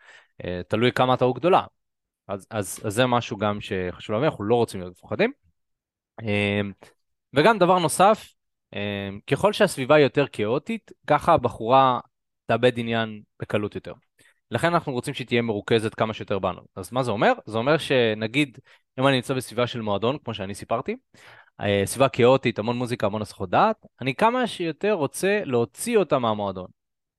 [0.44, 1.62] אה, תלוי כמה הטעות גדולה.
[2.28, 5.32] אז, אז, אז זה משהו גם שחשוב להבין, אנחנו לא רוצים להיות מפוחדים.
[7.34, 8.28] וגם דבר נוסף,
[9.26, 12.00] ככל שהסביבה היא יותר כאוטית, ככה הבחורה
[12.46, 13.92] תאבד עניין בקלות יותר.
[14.50, 16.60] לכן אנחנו רוצים שהיא תהיה מרוכזת כמה שיותר בנו.
[16.76, 17.32] אז מה זה אומר?
[17.46, 18.58] זה אומר שנגיד,
[18.98, 20.96] אם אני נמצא בסביבה של מועדון, כמו שאני סיפרתי,
[21.60, 26.66] אה, סביבה כאוטית, המון מוזיקה, המון הסחות דעת, אני כמה שיותר רוצה להוציא אותה מהמועדון.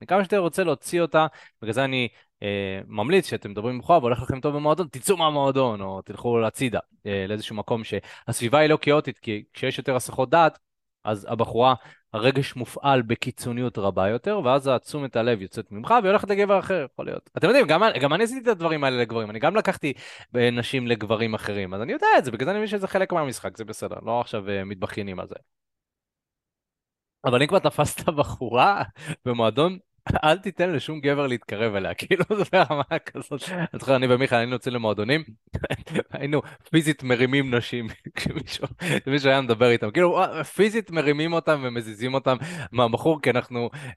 [0.01, 1.27] אני כמה שיותר רוצה להוציא אותה,
[1.61, 2.07] בגלל זה אני
[2.43, 6.79] אה, ממליץ שאתם מדברים עם בחורה והולך לכם טוב במועדון, תצאו מהמועדון או תלכו הצידה
[7.05, 10.59] אה, לאיזשהו מקום שהסביבה היא לא כאוטית, כי כשיש יותר הסחות דעת,
[11.03, 11.73] אז הבחורה
[12.13, 17.05] הרגש מופעל בקיצוניות רבה יותר, ואז תשומת הלב יוצאת ממך והיא הולכת לגבר אחר, יכול
[17.05, 17.29] להיות.
[17.37, 19.93] אתם יודעים, גם, גם אני עשיתי את הדברים האלה לגברים, אני גם לקחתי
[20.33, 23.57] נשים לגברים אחרים, אז אני יודע את זה, בגלל זה אני מבין שזה חלק מהמשחק,
[23.57, 25.35] זה בסדר, לא עכשיו אה, מתבכיינים על זה.
[27.25, 28.83] אבל אם כבר תפסת בחורה
[29.25, 29.79] במועדון,
[30.23, 33.41] אל תיתן לשום גבר להתקרב אליה, כאילו זה ברמה כזאת.
[33.49, 35.23] אני זוכר, אני ומיכאל היינו יוצאים למועדונים,
[36.11, 36.41] היינו
[36.71, 40.19] פיזית מרימים נשים, כשמישהו היה מדבר איתם, כאילו
[40.55, 42.37] פיזית מרימים אותם ומזיזים אותם
[42.71, 43.95] מהבחור, כי אנחנו um,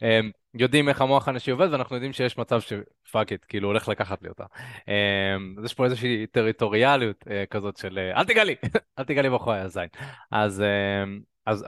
[0.54, 4.28] יודעים איך המוח הנשי עובד, ואנחנו יודעים שיש מצב שפאק איט, כאילו הולך לקחת לי
[4.28, 4.44] אותה.
[4.44, 8.54] Um, אז יש פה איזושהי טריטוריאליות uh, כזאת של uh, אל תיגע לי,
[8.98, 9.88] אל תיגע לי בחורה, יא זין.
[10.30, 10.64] אז,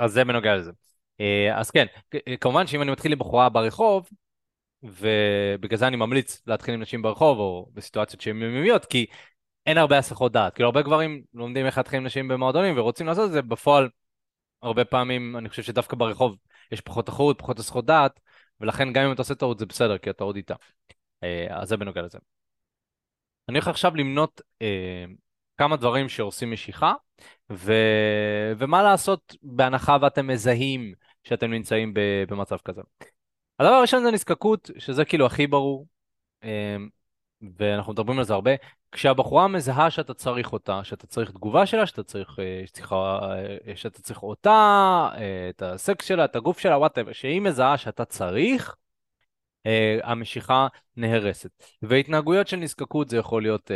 [0.06, 0.72] זה בנוגע לזה.
[1.54, 1.86] אז כן,
[2.40, 4.08] כמובן שאם אני מתחיל עם בחורה ברחוב,
[4.84, 9.06] ובגלל זה אני ממליץ להתחיל עם נשים ברחוב או בסיטואציות שהן יומיומיות, כי
[9.66, 10.54] אין הרבה הסחות דעת.
[10.54, 13.88] כאילו הרבה גברים לומדים איך להתחיל עם נשים במועדונים ורוצים לעשות את זה, בפועל
[14.62, 16.36] הרבה פעמים אני חושב שדווקא ברחוב
[16.72, 18.20] יש פחות תחרות, פחות הסחות דעת,
[18.60, 20.54] ולכן גם אם אתה עושה טעות זה בסדר, כי אתה עוד איתה.
[21.22, 22.18] אה, אז זה בנוגע לזה.
[23.48, 25.04] אני הולך עכשיו למנות אה,
[25.58, 26.92] כמה דברים שהורסים משיכה,
[27.52, 27.72] ו...
[28.58, 31.94] ומה לעשות בהנחה ואתם מזהים שאתם נמצאים
[32.28, 32.82] במצב כזה.
[33.58, 35.86] הדבר הראשון זה נזקקות, שזה כאילו הכי ברור,
[36.44, 36.88] אמ,
[37.58, 38.50] ואנחנו מדברים על זה הרבה.
[38.92, 43.20] כשהבחורה מזהה שאתה צריך אותה, שאתה צריך תגובה שלה, שאתה צריך, אה, שצריכה,
[43.68, 44.50] אה, שאתה צריך אותה,
[45.16, 48.76] אה, את הסקס שלה, את הגוף שלה, whatever, שהיא מזהה שאתה צריך,
[50.02, 51.50] המשיכה נהרסת.
[51.82, 53.70] והתנהגויות של נזקקות זה יכול להיות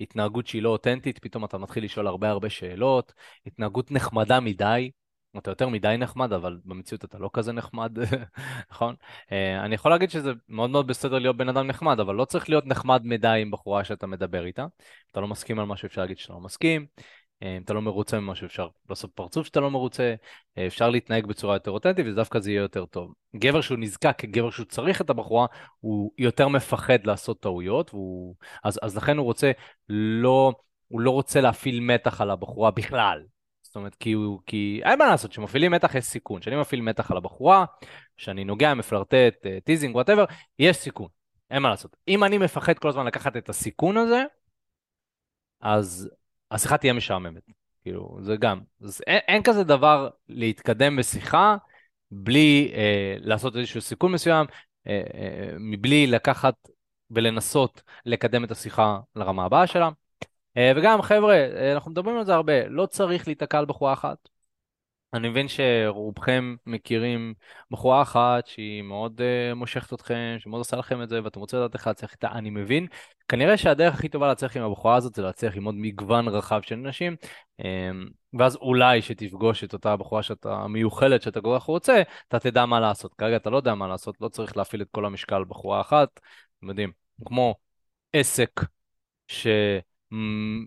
[0.00, 3.12] התנהגות שהיא לא אותנטית, פתאום אתה מתחיל לשאול הרבה הרבה שאלות,
[3.46, 4.90] התנהגות נחמדה מדי,
[5.38, 7.98] אתה יותר מדי נחמד, אבל במציאות אתה לא כזה נחמד,
[8.70, 8.94] נכון?
[9.32, 12.48] אה, אני יכול להגיד שזה מאוד מאוד בסדר להיות בן אדם נחמד, אבל לא צריך
[12.48, 14.66] להיות נחמד מדי עם בחורה שאתה מדבר איתה.
[15.12, 16.86] אתה לא מסכים על משהו, אפשר להגיד שאתה לא מסכים.
[17.42, 20.14] אה, אם אתה לא מרוצה ממשהו, אפשר לעשות פרצוף שאתה לא מרוצה.
[20.58, 23.12] אה, אפשר להתנהג בצורה יותר אותנטית, ודווקא זה יהיה יותר טוב.
[23.36, 25.46] גבר שהוא נזקק, גבר שהוא צריך את הבחורה,
[25.80, 28.34] הוא יותר מפחד לעשות טעויות, והוא...
[28.64, 29.52] אז, אז לכן הוא רוצה
[29.88, 30.52] לא...
[30.88, 33.22] הוא לא רוצה להפעיל מתח על הבחורה בכלל.
[33.74, 36.40] זאת אומרת, כי, הוא, כי אין מה לעשות, כשמפעילים מתח יש סיכון.
[36.40, 37.64] כשאני מפעיל מתח על הבחורה,
[38.16, 40.24] כשאני נוגע, מפלרטט, teasing, whatever,
[40.58, 41.08] יש סיכון.
[41.50, 41.96] אין מה לעשות.
[42.08, 44.22] אם אני מפחד כל הזמן לקחת את הסיכון הזה,
[45.60, 46.10] אז
[46.50, 47.42] השיחה תהיה משעממת.
[47.82, 48.60] כאילו, זה גם.
[48.82, 51.56] אז אין, אין כזה דבר להתקדם בשיחה
[52.10, 54.46] בלי אה, לעשות איזשהו סיכון מסוים,
[54.86, 56.54] אה, אה, מבלי לקחת
[57.10, 59.88] ולנסות לקדם את השיחה לרמה הבאה שלה.
[60.56, 64.28] אה, וגם חבר'ה, אה, אנחנו מדברים על זה הרבה, לא צריך להיתקע על בחורה אחת.
[65.14, 67.34] אני מבין שרובכם מכירים
[67.70, 71.74] בחורה אחת שהיא מאוד uh, מושכת אתכם, שמאוד עושה לכם את זה, ואתם רוצים לדעת
[71.74, 72.86] איך להצליח איתה, אני מבין.
[73.28, 76.76] כנראה שהדרך הכי טובה להצליח עם הבחורה הזאת זה להצליח עם עוד מגוון רחב של
[76.76, 77.16] נשים,
[77.60, 77.64] um,
[78.38, 82.80] ואז אולי שתפגוש את אותה בחורה שאתה המיוחלת שאתה כל כך רוצה, אתה תדע מה
[82.80, 83.14] לעשות.
[83.14, 86.20] כרגע אתה לא יודע מה לעשות, לא צריך להפעיל את כל המשקל בחורה אחת.
[86.62, 86.92] יודעים,
[87.24, 87.54] כמו
[88.12, 88.60] עסק
[89.28, 89.46] ש...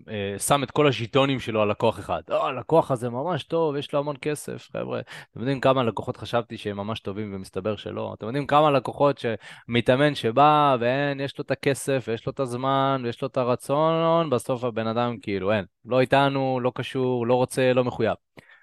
[0.08, 2.22] אה, שם את כל הז'יטונים שלו על לקוח אחד.
[2.30, 5.00] או, אה, הלקוח הזה ממש טוב, יש לו המון כסף, חבר'ה.
[5.00, 8.14] אתם יודעים כמה לקוחות חשבתי שהם ממש טובים ומסתבר שלא?
[8.18, 13.02] אתם יודעים כמה לקוחות שמתאמן שבא ואין, יש לו את הכסף, ויש לו את הזמן,
[13.04, 15.64] ויש לו את הרצון, בסוף הבן אדם כאילו אין.
[15.84, 18.14] לא איתנו, לא קשור, לא רוצה, לא מחויב.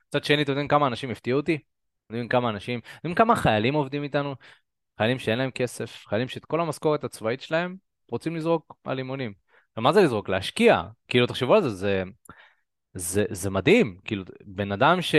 [0.08, 1.56] מצד שני, אתם יודעים כמה אנשים הפתיעו אותי?
[2.06, 4.36] אתם יודעים כמה אנשים, אתם יודעים כמה חיילים עובדים איתנו?
[4.98, 7.76] חיילים שאין להם כסף, חיילים שאת כל המשכורת הצבאית שלהם
[8.12, 9.45] רוצים לזרוק על אימונים.
[9.78, 10.30] ומה זה לזרוק?
[10.30, 10.82] להשקיע.
[11.07, 12.03] כאילו, תחשבו על זה, זה,
[12.93, 13.97] זה, זה מדהים.
[14.05, 15.15] כאילו, בן אדם ש...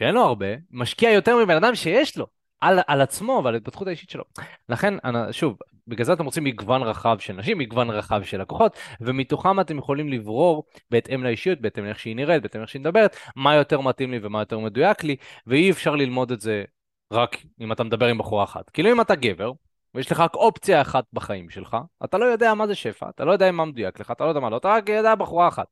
[0.00, 2.26] שאין לו הרבה, משקיע יותר מבן אדם שיש לו,
[2.60, 4.24] על, על עצמו ועל ההתפתחות האישית שלו.
[4.68, 4.94] לכן,
[5.30, 9.78] שוב, בגלל זה אתם רוצים מגוון רחב של נשים, מגוון רחב של לקוחות, ומתוכם אתם
[9.78, 14.10] יכולים לברור בהתאם לאישיות, בהתאם לאיך שהיא נראית, בהתאם לאיך שהיא מדברת, מה יותר מתאים
[14.10, 15.16] לי ומה יותר מדויק לי,
[15.46, 16.64] ואי אפשר ללמוד את זה
[17.12, 18.70] רק אם אתה מדבר עם בחורה אחת.
[18.70, 19.52] כאילו אם אתה גבר,
[19.94, 23.32] ויש לך רק אופציה אחת בחיים שלך, אתה לא יודע מה זה שפע, אתה לא
[23.32, 25.66] יודע מה מדויק לך, אתה לא יודע מה לא, אתה רק יודע בחורה אחת.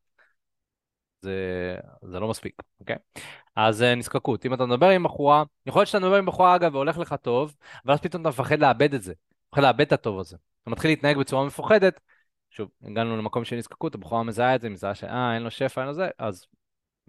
[1.23, 2.97] זה, זה לא מספיק, אוקיי?
[3.57, 6.75] אז אה, נזקקות, אם אתה מדבר עם בחורה, יכול להיות שאתה מדבר עם בחורה אגב
[6.75, 9.15] והולך לך טוב, ואז פתאום אתה מפחד לאבד את זה,
[9.53, 10.37] מפחד לאבד את הטוב הזה.
[10.63, 12.01] אתה מתחיל להתנהג בצורה מפוחדת,
[12.51, 15.89] שוב, הגענו למקום של נזקקות, הבחורה מזהה את זה, מזהה שאה, אין לו שפע, אין
[15.89, 16.47] לו זה, אז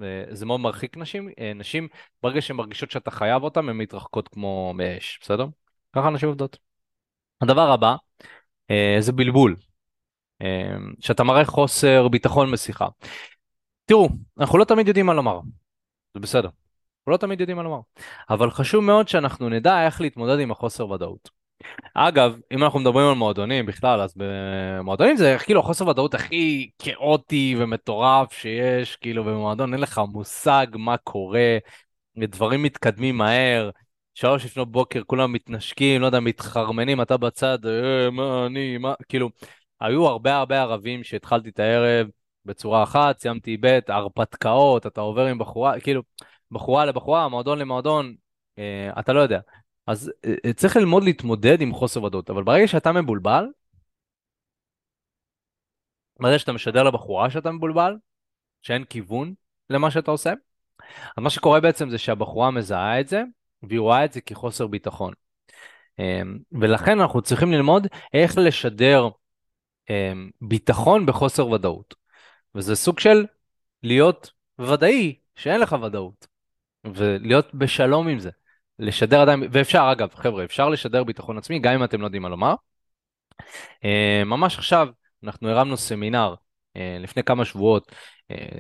[0.01, 1.30] אה, זה מאוד מרחיק נשים.
[1.39, 1.88] אה, נשים,
[2.24, 5.45] ברגע שהן מרגישות שאתה חייב אותן, הן מתרחקות כמו מאש, בסדר?
[5.93, 6.68] ככה נשים עובדות.
[7.41, 7.95] הדבר הבא
[8.71, 9.55] אה, זה בלבול,
[10.41, 12.87] אה, שאתה מראה חוסר ביטחון בשיחה.
[13.85, 14.09] תראו,
[14.39, 15.39] אנחנו לא תמיד יודעים מה לומר,
[16.13, 17.79] זה בסדר, אנחנו לא תמיד יודעים מה לומר,
[18.29, 21.39] אבל חשוב מאוד שאנחנו נדע איך להתמודד עם החוסר ודאות.
[21.93, 27.55] אגב, אם אנחנו מדברים על מועדונים בכלל, אז במועדונים זה כאילו החוסר ודאות הכי כאוטי
[27.59, 31.57] ומטורף שיש, כאילו במועדון אין לך מושג מה קורה,
[32.17, 33.69] דברים מתקדמים מהר,
[34.20, 39.30] שלוש לפנות בוקר, כולם מתנשקים, לא יודע, מתחרמנים, אתה בצד, אה, מה אני, מה, כאילו,
[39.80, 42.07] היו הרבה הרבה ערבים שהתחלתי את הערב
[42.45, 46.01] בצורה אחת, סיימתי ב', הרפתקאות, אתה עובר עם בחורה, כאילו,
[46.51, 48.15] בחורה לבחורה, מועדון למועדון,
[48.57, 49.39] אה, אתה לא יודע.
[49.88, 50.11] אז
[50.45, 53.45] אה, צריך ללמוד להתמודד עם חוסר ודאות, אבל ברגע שאתה מבולבל,
[56.20, 57.95] ברגע שאתה משדר לבחורה שאתה מבולבל,
[58.61, 59.34] שאין כיוון
[59.70, 60.34] למה שאתה עושה,
[61.17, 63.24] אז מה שקורה בעצם זה שהבחורה מזהה את זה,
[63.64, 65.14] והיא רואה את זה כחוסר ביטחון.
[65.99, 69.07] אמ, ולכן אנחנו צריכים ללמוד איך לשדר
[69.89, 71.95] אמ, ביטחון בחוסר ודאות.
[72.55, 73.26] וזה סוג של
[73.84, 76.28] להיות ודאי שאין לך ודאות,
[76.84, 78.30] ולהיות בשלום עם זה.
[78.80, 82.30] לשדר עדיין, ואפשר אגב, חבר'ה, אפשר לשדר ביטחון עצמי גם אם אתם לא יודעים מה
[82.30, 82.55] לומר.
[83.84, 84.88] אמ, ממש עכשיו
[85.24, 86.36] אנחנו הרמנו סמינר
[86.76, 87.91] לפני כמה שבועות,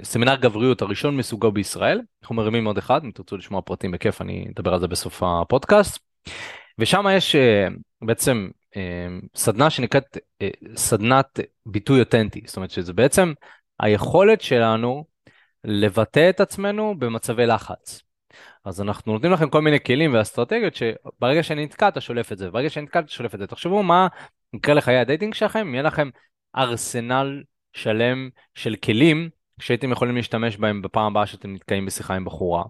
[0.03, 4.45] סמינר גבריות הראשון מסוגו בישראל, אנחנו מרימים עוד אחד, אם תרצו לשמוע פרטים בכיף אני
[4.55, 5.99] אדבר על זה בסוף הפודקאסט.
[6.79, 7.67] ושם יש אה,
[8.01, 13.33] בעצם אה, סדנה שנקראת אה, סדנת ביטוי אותנטי, זאת אומרת שזה בעצם
[13.79, 15.05] היכולת שלנו
[15.63, 18.01] לבטא את עצמנו במצבי לחץ.
[18.65, 22.51] אז אנחנו נותנים לכם כל מיני כלים ואסטרטגיות שברגע שאני נתקע אתה שולף את זה,
[22.51, 23.47] ברגע שאני נתקע אתה שולף את זה.
[23.47, 24.07] תחשבו מה
[24.53, 26.09] יקרה לחיי ה dating שלכם, יהיה לכם
[26.55, 27.43] ארסנל
[27.73, 29.29] שלם של כלים
[29.59, 32.63] שהייתם יכולים להשתמש בהם בפעם הבאה שאתם נתקעים בשיחה עם בחורה.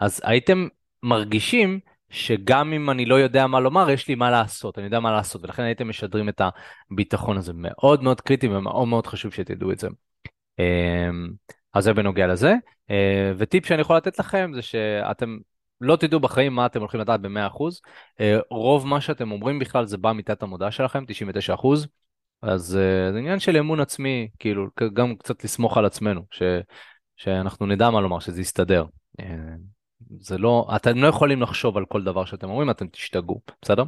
[0.00, 0.68] אז הייתם
[1.02, 5.12] מרגישים שגם אם אני לא יודע מה לומר, יש לי מה לעשות, אני יודע מה
[5.12, 6.40] לעשות, ולכן הייתם משדרים את
[6.90, 7.52] הביטחון הזה.
[7.54, 9.88] מאוד מאוד קריטי ומאוד מאוד חשוב שתדעו את זה.
[10.58, 11.30] אמ,
[11.74, 12.54] אז זה בנוגע לזה.
[12.90, 15.38] אה, וטיפ שאני יכול לתת לכם זה שאתם
[15.80, 17.80] לא תדעו בחיים מה אתם הולכים לדעת ב-100%.
[18.20, 21.86] אה, רוב מה שאתם אומרים בכלל זה בא מתת המודע שלכם, 99%.
[22.42, 26.42] אז אה, זה עניין של אמון עצמי, כאילו, גם קצת לסמוך על עצמנו, ש,
[27.16, 28.84] שאנחנו נדע מה לומר, שזה יסתדר.
[30.20, 33.84] זה לא, אתם לא יכולים לחשוב על כל דבר שאתם אומרים, אתם תשתגעו, בסדר?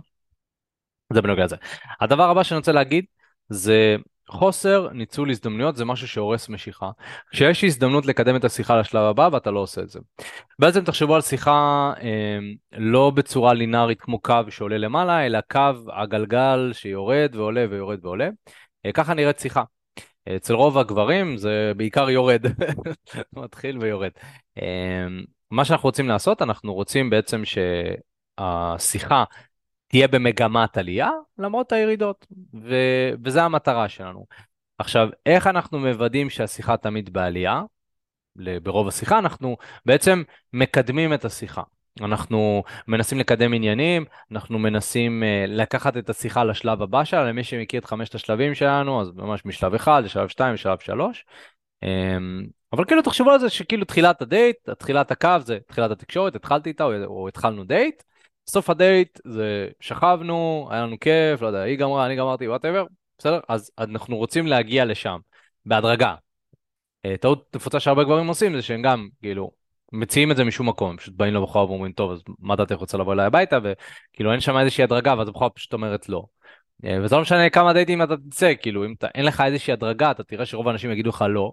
[1.13, 1.57] זה בנוגע לזה.
[2.01, 3.05] הדבר הבא שאני רוצה להגיד
[3.49, 3.97] זה
[4.29, 6.91] חוסר ניצול הזדמנויות זה משהו שהורס משיכה.
[7.31, 10.01] כשיש הזדמנות לקדם את השיחה לשלב הבא ואתה לא עושה את זה.
[10.59, 12.39] בעצם תחשבו על שיחה אה,
[12.73, 18.29] לא בצורה לינארית כמו קו שעולה למעלה, אלא קו הגלגל שיורד ועולה ויורד ועולה.
[18.87, 19.63] אה, ככה נראית שיחה.
[20.37, 22.43] אצל רוב הגברים זה בעיקר יורד,
[23.33, 24.11] מתחיל ויורד.
[24.63, 25.07] אה,
[25.51, 27.43] מה שאנחנו רוצים לעשות, אנחנו רוצים בעצם
[28.39, 29.25] שהשיחה
[29.93, 32.27] תהיה במגמת עלייה, למרות הירידות,
[32.63, 32.75] ו...
[33.25, 34.27] וזה המטרה שלנו.
[34.79, 37.63] עכשיו, איך אנחנו מוודאים שהשיחה תמיד בעלייה?
[38.63, 40.23] ברוב השיחה אנחנו בעצם
[40.53, 41.63] מקדמים את השיחה.
[42.01, 47.81] אנחנו מנסים לקדם עניינים, אנחנו מנסים uh, לקחת את השיחה לשלב הבא שלה, למי שמכיר
[47.81, 51.25] את חמשת השלבים שלנו, אז ממש משלב 1 לשלב 2 לשלב 3.
[51.85, 51.89] Um,
[52.73, 56.85] אבל כאילו תחשבו על זה שכאילו תחילת הדייט, תחילת הקו זה תחילת התקשורת, התחלתי איתה
[57.05, 58.03] או התחלנו דייט,
[58.47, 62.85] סוף הדייט זה שכבנו, היה לנו כיף, לא יודע, היא גמרה, אני גמרתי, whatever,
[63.19, 63.41] בסדר?
[63.49, 65.19] אז אנחנו רוצים להגיע לשם,
[65.67, 66.15] בהדרגה.
[67.05, 69.51] אה, טעות נפוצה שהרבה גברים עושים זה שהם גם, כאילו,
[69.93, 73.13] מציעים את זה משום מקום, פשוט באים לבחורה ואומרים, טוב, אז מה דעתך רוצה לבוא
[73.13, 76.25] אליי הביתה, וכאילו אין שם איזושהי הדרגה, ואז הבחורה פשוט אומרת לא.
[76.85, 80.11] אה, וזה לא משנה כמה דייטים אתה תצא, כאילו, אם אתה, אין לך איזושהי הדרגה,
[80.11, 81.53] אתה תראה שרוב האנשים יגידו לך לא,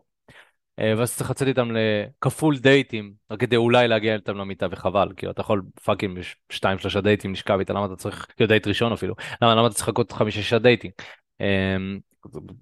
[0.98, 5.42] ואז צריך לצאת איתם לכפול דייטים, רק כדי אולי להגיע איתם למיטה וחבל, כאילו אתה
[5.42, 6.20] יכול fucking
[6.50, 9.76] בשתיים שלושה דייטים לשכב איתה, למה אתה צריך, כאילו דייט ראשון אפילו, למה, למה אתה
[9.76, 10.92] צריך לחכות חמישה שישה דייטים.
[11.42, 12.00] אמ,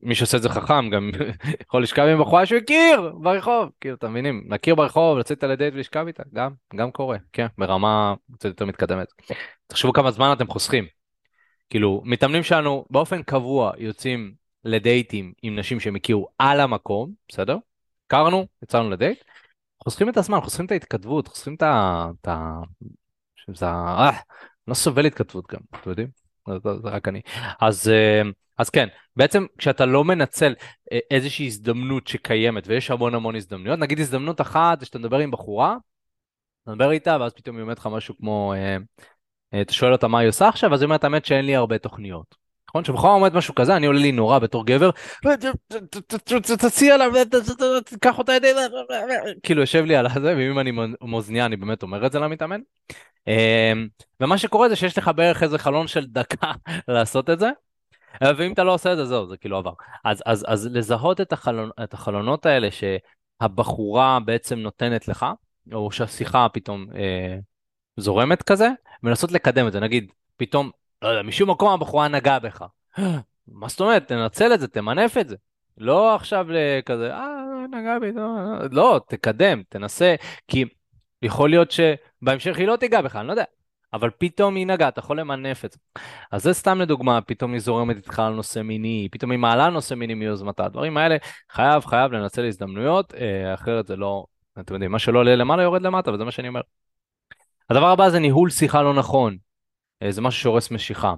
[0.02, 1.12] מי שעושה את זה חכם גם
[1.64, 5.74] יכול לשכב עם בחורה שהוא הכיר ברחוב, כאילו אתם מבינים, להכיר ברחוב, לצאת על הדייט
[5.74, 9.08] ולשכב איתה, גם, גם קורה, כן, ברמה קצת יותר מתקדמת.
[9.68, 10.86] תחשבו כמה זמן אתם חוסכים.
[11.70, 17.58] כאילו, מתאמנים שלנו באופן קבוע יוצאים לדייטים עם נשים שהם הכירו על המקום, בסדר?
[18.08, 19.24] הכרנו, יצאנו לדייט,
[19.84, 22.06] חוסכים את הזמן, חוסכים את ההתכתבות, חוסכים את ה...
[22.22, 22.60] את ה...
[23.36, 23.66] שזה...
[23.66, 24.12] אה,
[24.68, 26.08] לא סובל התכתבות גם, אתם יודעים?
[26.48, 27.22] זה, רק אני.
[27.62, 28.22] אז, אה,
[28.58, 30.54] אז כן, בעצם כשאתה לא מנצל
[30.92, 35.32] אה, איזושהי הזדמנות שקיימת, ויש המון המון הזדמנויות, נגיד הזדמנות אחת זה שאתה מדבר עם
[35.32, 35.78] בחורה,
[36.64, 38.54] אתה מדבר איתה, ואז פתאום היא אומרת לך משהו כמו,
[39.62, 42.47] אתה שואל אותה מה היא עושה עכשיו, אז היא אומרת, האמת שאין לי הרבה תוכניות.
[42.80, 42.96] נכון?
[42.96, 44.90] שבכלל עומד משהו כזה, אני עולה לי נורא בתור גבר,
[46.58, 47.06] תציע לה,
[48.02, 48.52] קח אותה ידי,
[49.44, 50.72] כאילו יושב לי על הזה, ואם אני
[51.02, 52.62] מאוזניה אני באמת אומר את זה למתאמן.
[54.22, 56.52] ומה שקורה זה שיש לך בערך איזה חלון של דקה
[56.88, 57.50] לעשות את זה,
[58.22, 59.74] ואם אתה לא עושה את זה, זהו, זה כאילו עבר.
[60.06, 61.34] אז, לזהות את,
[61.84, 65.26] את החלונות האלה שהבחורה בעצם נותנת לך,
[65.74, 67.38] או שהשיחה פתאום אה,
[67.98, 68.70] זורמת כזה,
[69.04, 69.80] ולנסות לקדם את זה.
[69.80, 70.72] נגיד, פתאום
[71.02, 72.66] לא יודע, משום מקום הבחורה נגעה בך.
[73.48, 74.08] מה זאת אומרת?
[74.08, 75.36] תנצל את זה, תמנף את זה.
[75.78, 76.48] לא עכשיו
[76.86, 78.28] כזה, אה, נגע בי, לא,
[78.72, 80.16] לא, תקדם, תנסה,
[80.48, 80.66] כי
[81.22, 83.44] יכול להיות שבהמשך היא לא תיגע בך, אני לא יודע.
[83.94, 85.80] אבל פתאום היא נגעה, אתה יכול למנף את זה.
[86.32, 89.94] אז זה סתם לדוגמה, פתאום היא זורמת איתך על נושא מיני, פתאום היא מעלה נושא
[89.94, 90.66] מיני מיוזמתה.
[90.66, 91.18] הדברים האלה,
[91.52, 94.26] חייב, חייב לנצל הזדמנויות, אה, אחרת זה לא,
[94.60, 96.62] אתם יודעים, מה שלא עולה למעלה יורד למטה, וזה מה שאני אומר.
[97.70, 99.38] הדבר הבא זה ניהול שיחה לא נכון.
[100.10, 101.14] זה משהו שהורס משיכה.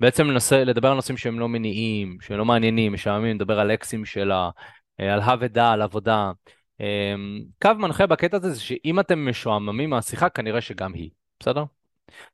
[0.00, 4.04] בעצם ננסה לדבר על נושאים שהם לא מניעים, שהם לא מעניינים, משעממים, לדבר על אקסים
[4.04, 4.50] שלה,
[4.98, 6.32] על הא ודא, על עבודה.
[7.62, 11.10] קו מנחה בקטע הזה זה שאם אתם משועממים מהשיחה, כנראה שגם היא,
[11.40, 11.64] בסדר?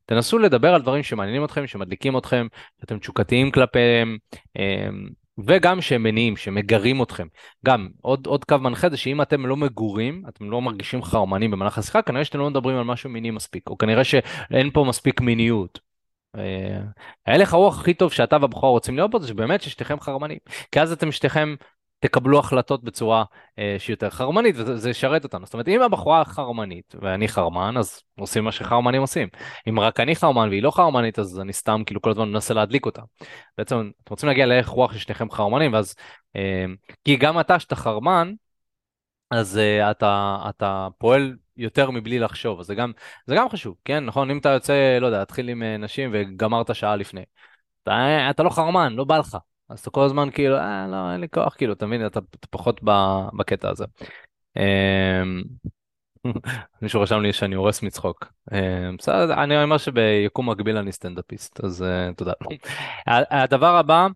[0.06, 2.46] תנסו לדבר על דברים שמעניינים אתכם, שמדליקים אתכם,
[2.80, 4.18] שאתם תשוקתיים כלפיהם,
[4.58, 5.08] אמ,
[5.46, 7.26] וגם שהם מניעים, שמגרים אתכם.
[7.66, 11.78] גם, עוד, עוד קו מנחה זה שאם אתם לא מגורים, אתם לא מרגישים חרמנים במהלך
[11.78, 15.80] השיחה, כנראה שאתם לא מדברים על משהו מיני מספיק, או כנראה שאין פה מספיק מיניות.
[16.36, 16.80] אה,
[17.26, 20.38] ההלך הרוח הכי טוב שאתה והבחורה רוצים להיות בו זה שבאמת ששתיכם חרמנים.
[20.72, 21.54] כי אז אתם שתיכם
[22.00, 23.24] תקבלו החלטות בצורה
[23.58, 25.44] אה, שהיא יותר חרמנית, וזה ישרת אותנו.
[25.44, 29.28] זאת אומרת, אם הבחורה חרמנית ואני חרמן, אז עושים מה שחרמנים עושים.
[29.68, 32.86] אם רק אני חרמן והיא לא חרמנית, אז אני סתם כאילו כל הזמן מנסה להדליק
[32.86, 33.02] אותה.
[33.58, 35.94] בעצם, אתם רוצים להגיע להלך רוח של שניכם חרמנים, ואז...
[36.36, 36.64] אה,
[37.04, 38.32] כי גם אתה, שאתה חרמן,
[39.30, 42.92] אז uh, אתה, אתה פועל יותר מבלי לחשוב, אז זה גם,
[43.26, 44.30] זה גם חשוב, כן, נכון?
[44.30, 47.22] אם אתה יוצא, לא יודע, להתחיל עם uh, נשים וגמרת שעה לפני,
[47.82, 49.36] אתה, אתה לא חרמן, לא בא לך,
[49.68, 52.46] אז אתה כל הזמן כאילו, אה, לא, אין לי כוח, כאילו, אתה מבין, אתה, אתה
[52.50, 52.80] פחות
[53.36, 53.84] בקטע הזה.
[54.56, 55.42] אמ,
[56.82, 58.32] מישהו רשם לי שאני הורס מצחוק.
[58.52, 62.32] אמ, בסדר, אני אומר שביקום מקביל אני סטנדאפיסט, אז uh, תודה.
[63.06, 64.06] הדבר הבא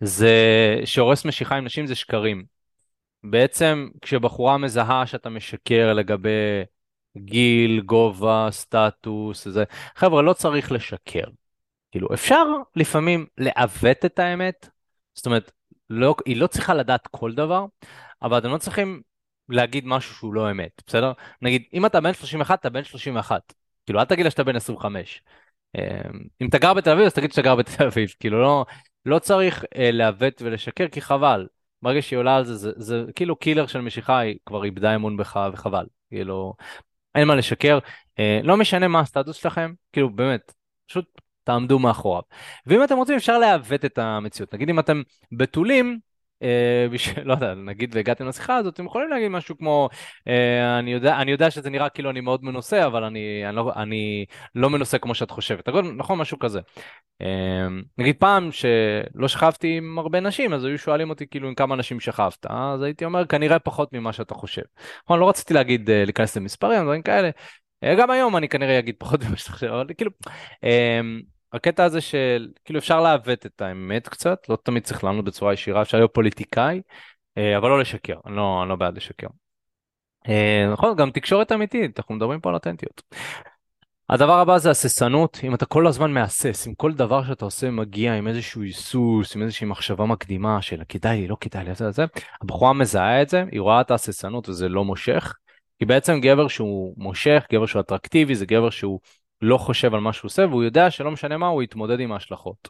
[0.00, 0.34] זה
[0.84, 2.44] שהורס משיכה עם נשים זה שקרים.
[3.24, 6.64] בעצם כשבחורה מזהה שאתה משקר לגבי
[7.18, 9.64] גיל, גובה, סטטוס, זה,
[9.96, 11.24] חבר'ה, לא צריך לשקר.
[11.90, 12.44] כאילו, אפשר
[12.76, 14.68] לפעמים לעוות את האמת,
[15.18, 15.52] זאת אומרת,
[15.90, 17.66] לא, היא לא צריכה לדעת כל דבר,
[18.22, 19.02] אבל אתם לא צריכים
[19.48, 21.12] להגיד משהו שהוא לא אמת, בסדר?
[21.42, 23.52] נגיד, אם אתה בן 31, אתה בן 31.
[23.86, 25.22] כאילו, אל תגיד לה שאתה בן 25.
[25.76, 25.82] אמ,
[26.40, 28.08] אם אתה גר בתל אביב, אז תגיד שאתה גר בתל אביב.
[28.20, 28.64] כאילו, לא,
[29.06, 31.46] לא צריך אה, לעוות ולשקר, כי חבל.
[31.82, 34.94] ברגע שהיא עולה על זה, זה, זה, זה כאילו קילר של משיכה, היא כבר איבדה
[34.94, 35.86] אמון בך, וחבל.
[36.10, 36.54] כאילו,
[37.14, 37.78] אין מה לשקר.
[38.18, 40.52] אה, לא משנה מה הסטטוס שלכם, כאילו, באמת,
[40.88, 42.22] פשוט תעמדו מאחוריו.
[42.66, 44.54] ואם אתם רוצים אפשר לעוות את המציאות.
[44.54, 45.98] נגיד אם אתם בתולים,
[46.42, 49.88] אה, בשביל, לא יודע, נגיד והגעתם לשיחה הזאת, אתם יכולים להגיד משהו כמו,
[50.28, 53.72] אה, אני, יודע, אני יודע שזה נראה כאילו אני מאוד מנוסה, אבל אני, אני, לא,
[53.76, 54.24] אני
[54.54, 55.68] לא מנוסה כמו שאת חושבת.
[55.96, 56.60] נכון, משהו כזה.
[57.22, 57.26] אה,
[57.98, 62.00] נגיד פעם שלא שכבתי עם הרבה נשים, אז היו שואלים אותי כאילו עם כמה נשים
[62.00, 64.62] שכבת, אז הייתי אומר כנראה פחות ממה שאתה חושב.
[65.04, 67.30] נכון, לא רציתי להגיד, אה, להיכנס למספרים, דברים כאלה.
[67.84, 70.10] אה, גם היום אני כנראה אגיד פחות ממה שאתה חושב, אבל כאילו...
[71.52, 75.82] הקטע הזה של כאילו אפשר לעוות את האמת קצת, לא תמיד צריך לענות בצורה ישירה,
[75.82, 76.80] אפשר להיות פוליטיקאי,
[77.38, 79.26] אה, אבל לא לשקר, אני לא, אני לא בעד לשקר.
[80.28, 83.02] אה, נכון, גם תקשורת אמיתית, אנחנו מדברים פה על אותנטיות.
[84.10, 88.14] הדבר הבא זה הססנות, אם אתה כל הזמן מהסס, אם כל דבר שאתה עושה מגיע
[88.14, 92.04] עם איזשהו היסוס, עם איזושהי מחשבה מקדימה של כדאי לי, לא כדאי לי, זה, זה,
[92.42, 95.34] הבחורה מזהה את זה, היא רואה את ההססנות וזה לא מושך,
[95.78, 99.00] כי בעצם גבר שהוא מושך, גבר שהוא אטרקטיבי, זה גבר שהוא
[99.42, 102.68] לא חושב על מה שהוא עושה, והוא יודע שלא משנה מה, הוא יתמודד עם ההשלכות.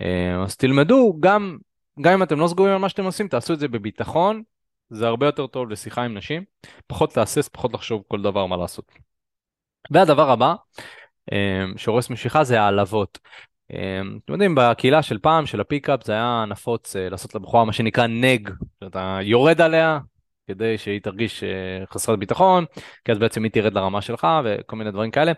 [0.00, 1.58] אה, אז תלמדו, גם,
[2.00, 4.42] גם אם אתם לא סגורים על מה שאתם עושים, תעשו את זה בביטחון,
[4.90, 6.44] זה הרבה יותר טוב לשיחה עם נשים,
[6.86, 8.92] פחות להסס, פחות לחשוב כל דבר מה לעשות.
[9.90, 10.54] והדבר הבא,
[11.32, 13.18] אה, שהורס משיכה, זה העלבות.
[13.72, 17.72] אה, אתם יודעים, בקהילה של פעם, של ה pickup, זה היה נפוץ לעשות לבחורה מה
[17.72, 18.50] שנקרא neg,
[18.84, 19.98] שאתה יורד עליה,
[20.48, 21.44] כדי שהיא תרגיש
[21.92, 22.64] חסרת ביטחון,
[23.04, 25.32] כי אז בעצם היא תרד לרמה שלך וכל מיני דברים כאלה.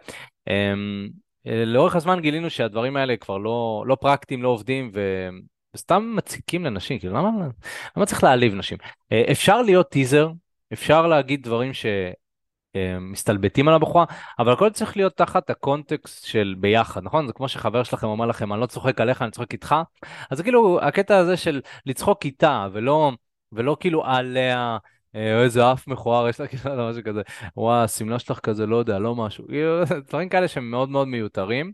[0.48, 1.08] אמ,
[1.46, 5.28] לאורך הזמן גילינו שהדברים האלה כבר לא, לא פרקטיים, לא עובדים, ו...
[5.76, 7.30] וסתם מציקים לנשים, כאילו למה,
[7.96, 8.78] למה צריך להעליב נשים?
[9.12, 10.30] אה, אפשר להיות טיזר,
[10.72, 11.72] אפשר להגיד דברים
[12.74, 14.04] שמסתלבטים על הבחורה,
[14.38, 17.26] אבל הכל צריך להיות תחת הקונטקסט של ביחד, נכון?
[17.26, 19.74] זה כמו שחבר שלכם אומר לכם, אני לא צוחק עליך, אני צוחק איתך,
[20.30, 23.12] אז זה כאילו הקטע הזה של לצחוק איתה, ולא,
[23.52, 24.78] ולא כאילו עליה.
[25.16, 27.22] אה, איזה אף מכוער יש לה, כאילו, משהו כזה,
[27.56, 31.72] וואי, השמלה שלך כזה, לא יודע, לא משהו, כאילו, דברים כאלה שהם מאוד מאוד מיותרים.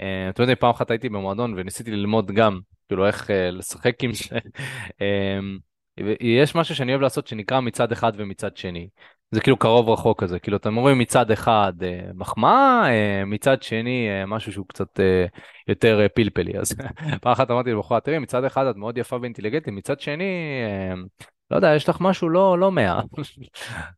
[0.00, 4.12] אה, אתם יודעים, פעם אחת הייתי במועדון וניסיתי ללמוד גם, כאילו, איך אה, לשחק עם
[4.12, 4.38] זה.
[6.20, 8.88] יש משהו שאני אוהב לעשות שנקרא מצד אחד ומצד שני.
[9.30, 11.72] זה כאילו קרוב רחוק כזה, כאילו אתם רואים מצד אחד
[12.14, 12.88] מחמאה,
[13.26, 15.00] מצד שני משהו שהוא קצת
[15.68, 16.58] יותר פלפלי.
[16.58, 16.72] אז
[17.22, 20.24] פעם אחת אמרתי לבחורה, תראי, מצד אחד את מאוד יפה ואינטליגנטית, מצד שני
[21.50, 23.00] לא יודע, יש לך משהו לא, לא מאה.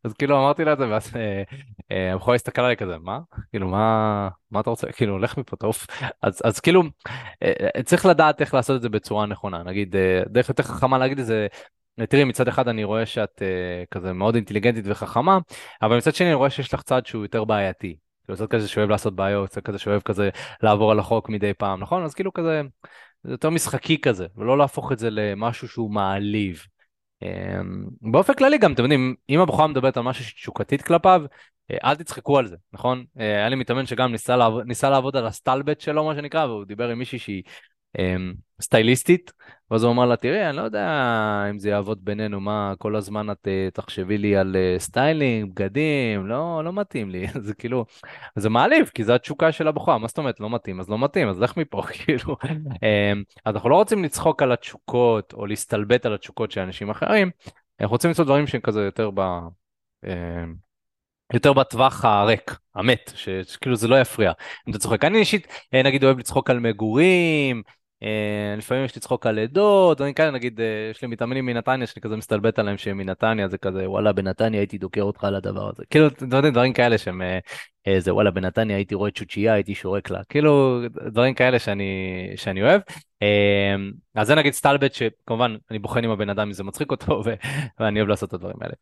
[0.04, 1.42] אז כאילו אמרתי לה את זה, ואז אה,
[1.90, 3.18] אה, הבחורה הסתכלה עליי כזה, מה?
[3.50, 4.92] כאילו, מה, מה אתה רוצה?
[4.92, 5.86] כאילו, לך מפה, תעוף.
[6.22, 6.82] אז, אז כאילו,
[7.42, 9.62] אה, צריך לדעת איך לעשות את זה בצורה נכונה.
[9.62, 9.96] נגיד,
[10.28, 11.46] דרך יותר חכמה להגיד את זה,
[12.08, 13.42] תראי, מצד אחד אני רואה שאת
[13.90, 15.38] כזה מאוד אינטליגנטית וחכמה,
[15.82, 17.96] אבל מצד שני אני רואה שיש לך צד שהוא יותר בעייתי.
[18.24, 20.30] כאילו, צד כזה שאוהב לעשות בעיות, צד כזה שאוהב כזה
[20.62, 22.04] לעבור על החוק מדי פעם, נכון?
[22.04, 22.62] אז כאילו כזה,
[23.22, 26.62] זה יותר משחקי כזה, ולא להפוך את זה למשהו שהוא מעליב.
[27.22, 31.22] אמ, באופן כללי גם, אתם יודעים, אם הבחורה מדברת על משהו שתשוקתית כלפיו,
[31.84, 33.04] אל תצחקו על זה, נכון?
[33.16, 36.88] היה לי מתאמן שגם ניסה לעבוד, ניסה לעבוד על הסטלבט שלו, מה שנקרא, והוא דיבר
[36.88, 37.42] עם מישהי שהיא
[37.98, 39.32] אמ, סטייליסטית,
[39.70, 40.88] ואז הוא אמר לה, תראי, אני לא יודע
[41.50, 46.26] אם זה יעבוד בינינו, מה, כל הזמן את אה, תחשבי לי על אה, סטיילינג, בגדים,
[46.26, 47.84] לא, לא מתאים לי, זה כאילו,
[48.36, 51.28] זה מעליב, כי זו התשוקה של הבחורה, מה זאת אומרת, לא מתאים, אז לא מתאים,
[51.28, 52.36] אז לך מפה, כאילו.
[52.82, 57.30] אמ, אז אנחנו לא רוצים לצחוק על התשוקות, או להסתלבט על התשוקות של אנשים אחרים,
[57.80, 59.20] אנחנו רוצים לעשות דברים שהם כזה יותר ב...
[60.04, 60.68] אמ,
[61.32, 64.32] יותר בטווח הריק, המת, שכאילו זה לא יפריע.
[64.68, 65.04] אם אתה צוחק.
[65.04, 67.62] אני אישית, אה, נגיד, אוהב לצחוק על מגורים,
[68.58, 72.02] לפעמים יש לי צחוק על עדות, אני כאלה, נגיד, אה, יש לי מתאמנים מנתניה שאני
[72.02, 75.82] כזה מסתלבט עליהם שהם מנתניה, זה כזה, וואלה, בנתניה הייתי דוקר אותך על הדבר הזה.
[75.90, 77.22] כאילו, דברים כאלה שהם,
[77.98, 80.24] זה וואלה, בנתניה הייתי רואה צ'וצ'ייה, הייתי שורק לה.
[80.28, 81.92] כאילו, דברים כאלה שאני,
[82.36, 82.80] שאני אוהב.
[84.14, 87.22] אז זה נגיד סטלבט, שכמובן, אני בוחן עם הבן אדם אם זה מצחיק אותו,
[87.80, 88.74] ואני אוהב לעשות את הדברים האלה.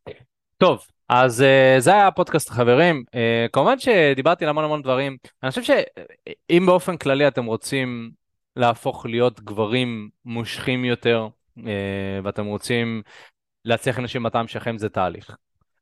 [0.58, 3.04] טוב, אז uh, זה היה הפודקאסט חברים.
[3.06, 5.16] Uh, כמובן שדיברתי על המון המון דברים.
[5.42, 8.10] אני חושב שאם באופן כללי אתם רוצים
[8.56, 11.28] להפוך להיות גברים מושכים יותר,
[11.58, 11.62] uh,
[12.24, 13.02] ואתם רוצים
[13.64, 15.36] להצליח אנשים בטעם שלכם, זה תהליך.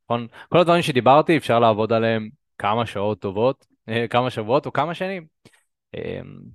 [0.05, 0.27] נכון?
[0.49, 5.25] כל הדברים שדיברתי, אפשר לעבוד עליהם כמה שעות טובות, uh, כמה שבועות או כמה שנים.
[5.95, 5.99] Uh,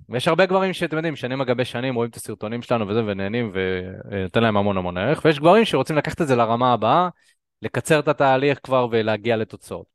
[0.09, 4.43] ויש הרבה גברים שאתם יודעים, שנים אגבי שנים רואים את הסרטונים שלנו וזה ונהנים ונותן
[4.43, 7.09] להם המון המון ערך, ויש גברים שרוצים לקחת את זה לרמה הבאה.
[7.61, 9.85] לקצר את התהליך כבר ולהגיע לתוצאות.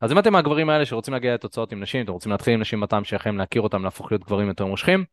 [0.00, 2.80] אז אם אתם מהגברים האלה שרוצים להגיע לתוצאות עם נשים, אתם רוצים להתחיל עם נשים
[2.80, 5.04] בטעם שלכם, להכיר אותם, להפוך להיות גברים יותר מושכים,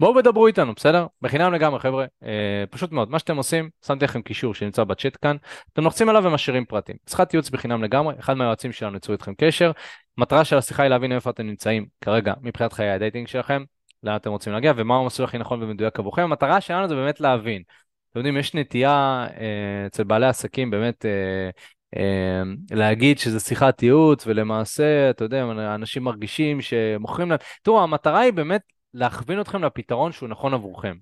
[0.00, 1.06] בואו ודברו איתנו, בסדר?
[1.22, 2.06] בחינם לגמרי, חבר'ה.
[2.22, 5.36] אה, פשוט מאוד, מה שאתם עושים, שמתי לכם קישור שנמצא בצ'אט כאן,
[5.72, 6.96] אתם לוחצים עליו ומשאירים פרטים.
[7.08, 9.70] שיחת ייעוץ בחינם לגמרי, אחד מהיועצים שלנו ייצרו איתכם קשר.
[10.18, 13.64] מטרה של השיחה היא להבין איפה אתם נמצאים כרגע מבחינת חיי ה dating שלכם,
[14.02, 16.22] לאן אתם רוצים להגיע ומהו המסלול הכי נכון ומדויק עבורכם.
[16.22, 17.62] המטרה שלנו זה באמת להבין.
[18.10, 21.50] אתם יודעים, יש נטייה אה, אצל בעלי עסקים באמת אה,
[21.96, 25.44] אמ, להגיד שזה שיחת ייעוץ, ולמעשה, אתה יודע,
[25.74, 27.38] אנשים מרגישים שמוכרים להם...
[27.62, 28.62] תראו, המטרה היא באמת
[28.94, 30.96] להכווין אתכם לפתרון שהוא נכון עבורכם.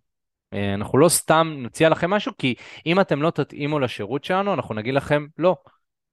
[0.53, 2.55] אה, אנחנו לא סתם נציע לכם משהו, כי
[2.87, 5.57] אם אתם לא תתאימו לשירות שלנו, אנחנו נגיד לכם לא,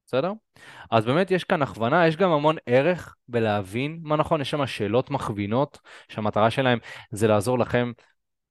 [0.05, 0.31] בסדר?
[0.91, 5.09] אז באמת יש כאן הכוונה, יש גם המון ערך בלהבין מה נכון, יש שם שאלות
[5.09, 6.79] מכווינות, שהמטרה שלהם
[7.11, 7.91] זה לעזור לכם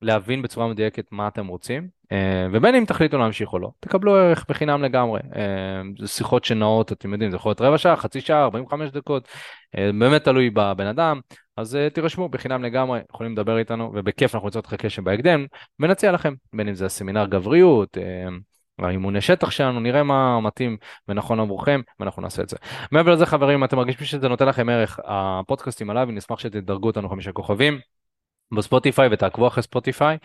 [0.03, 4.45] להבין בצורה מדויקת מה אתם רוצים, אה, ובין אם תחליטו להמשיך או לא, תקבלו ערך
[4.49, 5.21] בחינם לגמרי.
[5.37, 9.29] אה, זה שיחות שנעות, אתם יודעים, זה יכול להיות רבע שעה, חצי שעה, 45 דקות,
[9.75, 11.21] באמת תלוי בבן אדם,
[11.57, 15.47] אז תירשמו בחינם לגמרי, יכולים לדבר איתנו, ובכיף אנחנו נצא לך קשר בהקדם,
[15.81, 17.97] ונציע לכם, בין אם זה הסמינר גבריות,
[18.79, 20.77] האימוני שטח שלנו, נראה מה מתאים
[21.09, 22.57] ונכון עבורכם, ואנחנו נעשה את זה.
[22.93, 27.33] מעבר לזה חברים, אתם מרגישים שזה נותן לכם ערך, הפודקאסטים עליו, נשמח שתדרגו אותנו חמישה
[27.33, 27.79] כוכבים.
[28.57, 30.19] בספוטיפיי ותעקבו אחרי ספוטיפיי,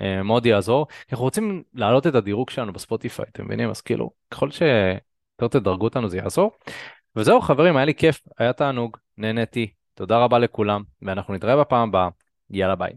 [0.00, 0.86] אה, מאוד יעזור.
[1.12, 3.70] אנחנו רוצים להעלות את הדירוג שלנו בספוטיפיי, אתם מבינים?
[3.70, 6.52] אז כאילו, ככל שיותר תדרגו אותנו זה יעזור.
[7.16, 12.08] וזהו חברים, היה לי כיף, היה תענוג, נהניתי, תודה רבה לכולם, ואנחנו נתראה בפעם הבאה,
[12.50, 12.92] יאללה ביי.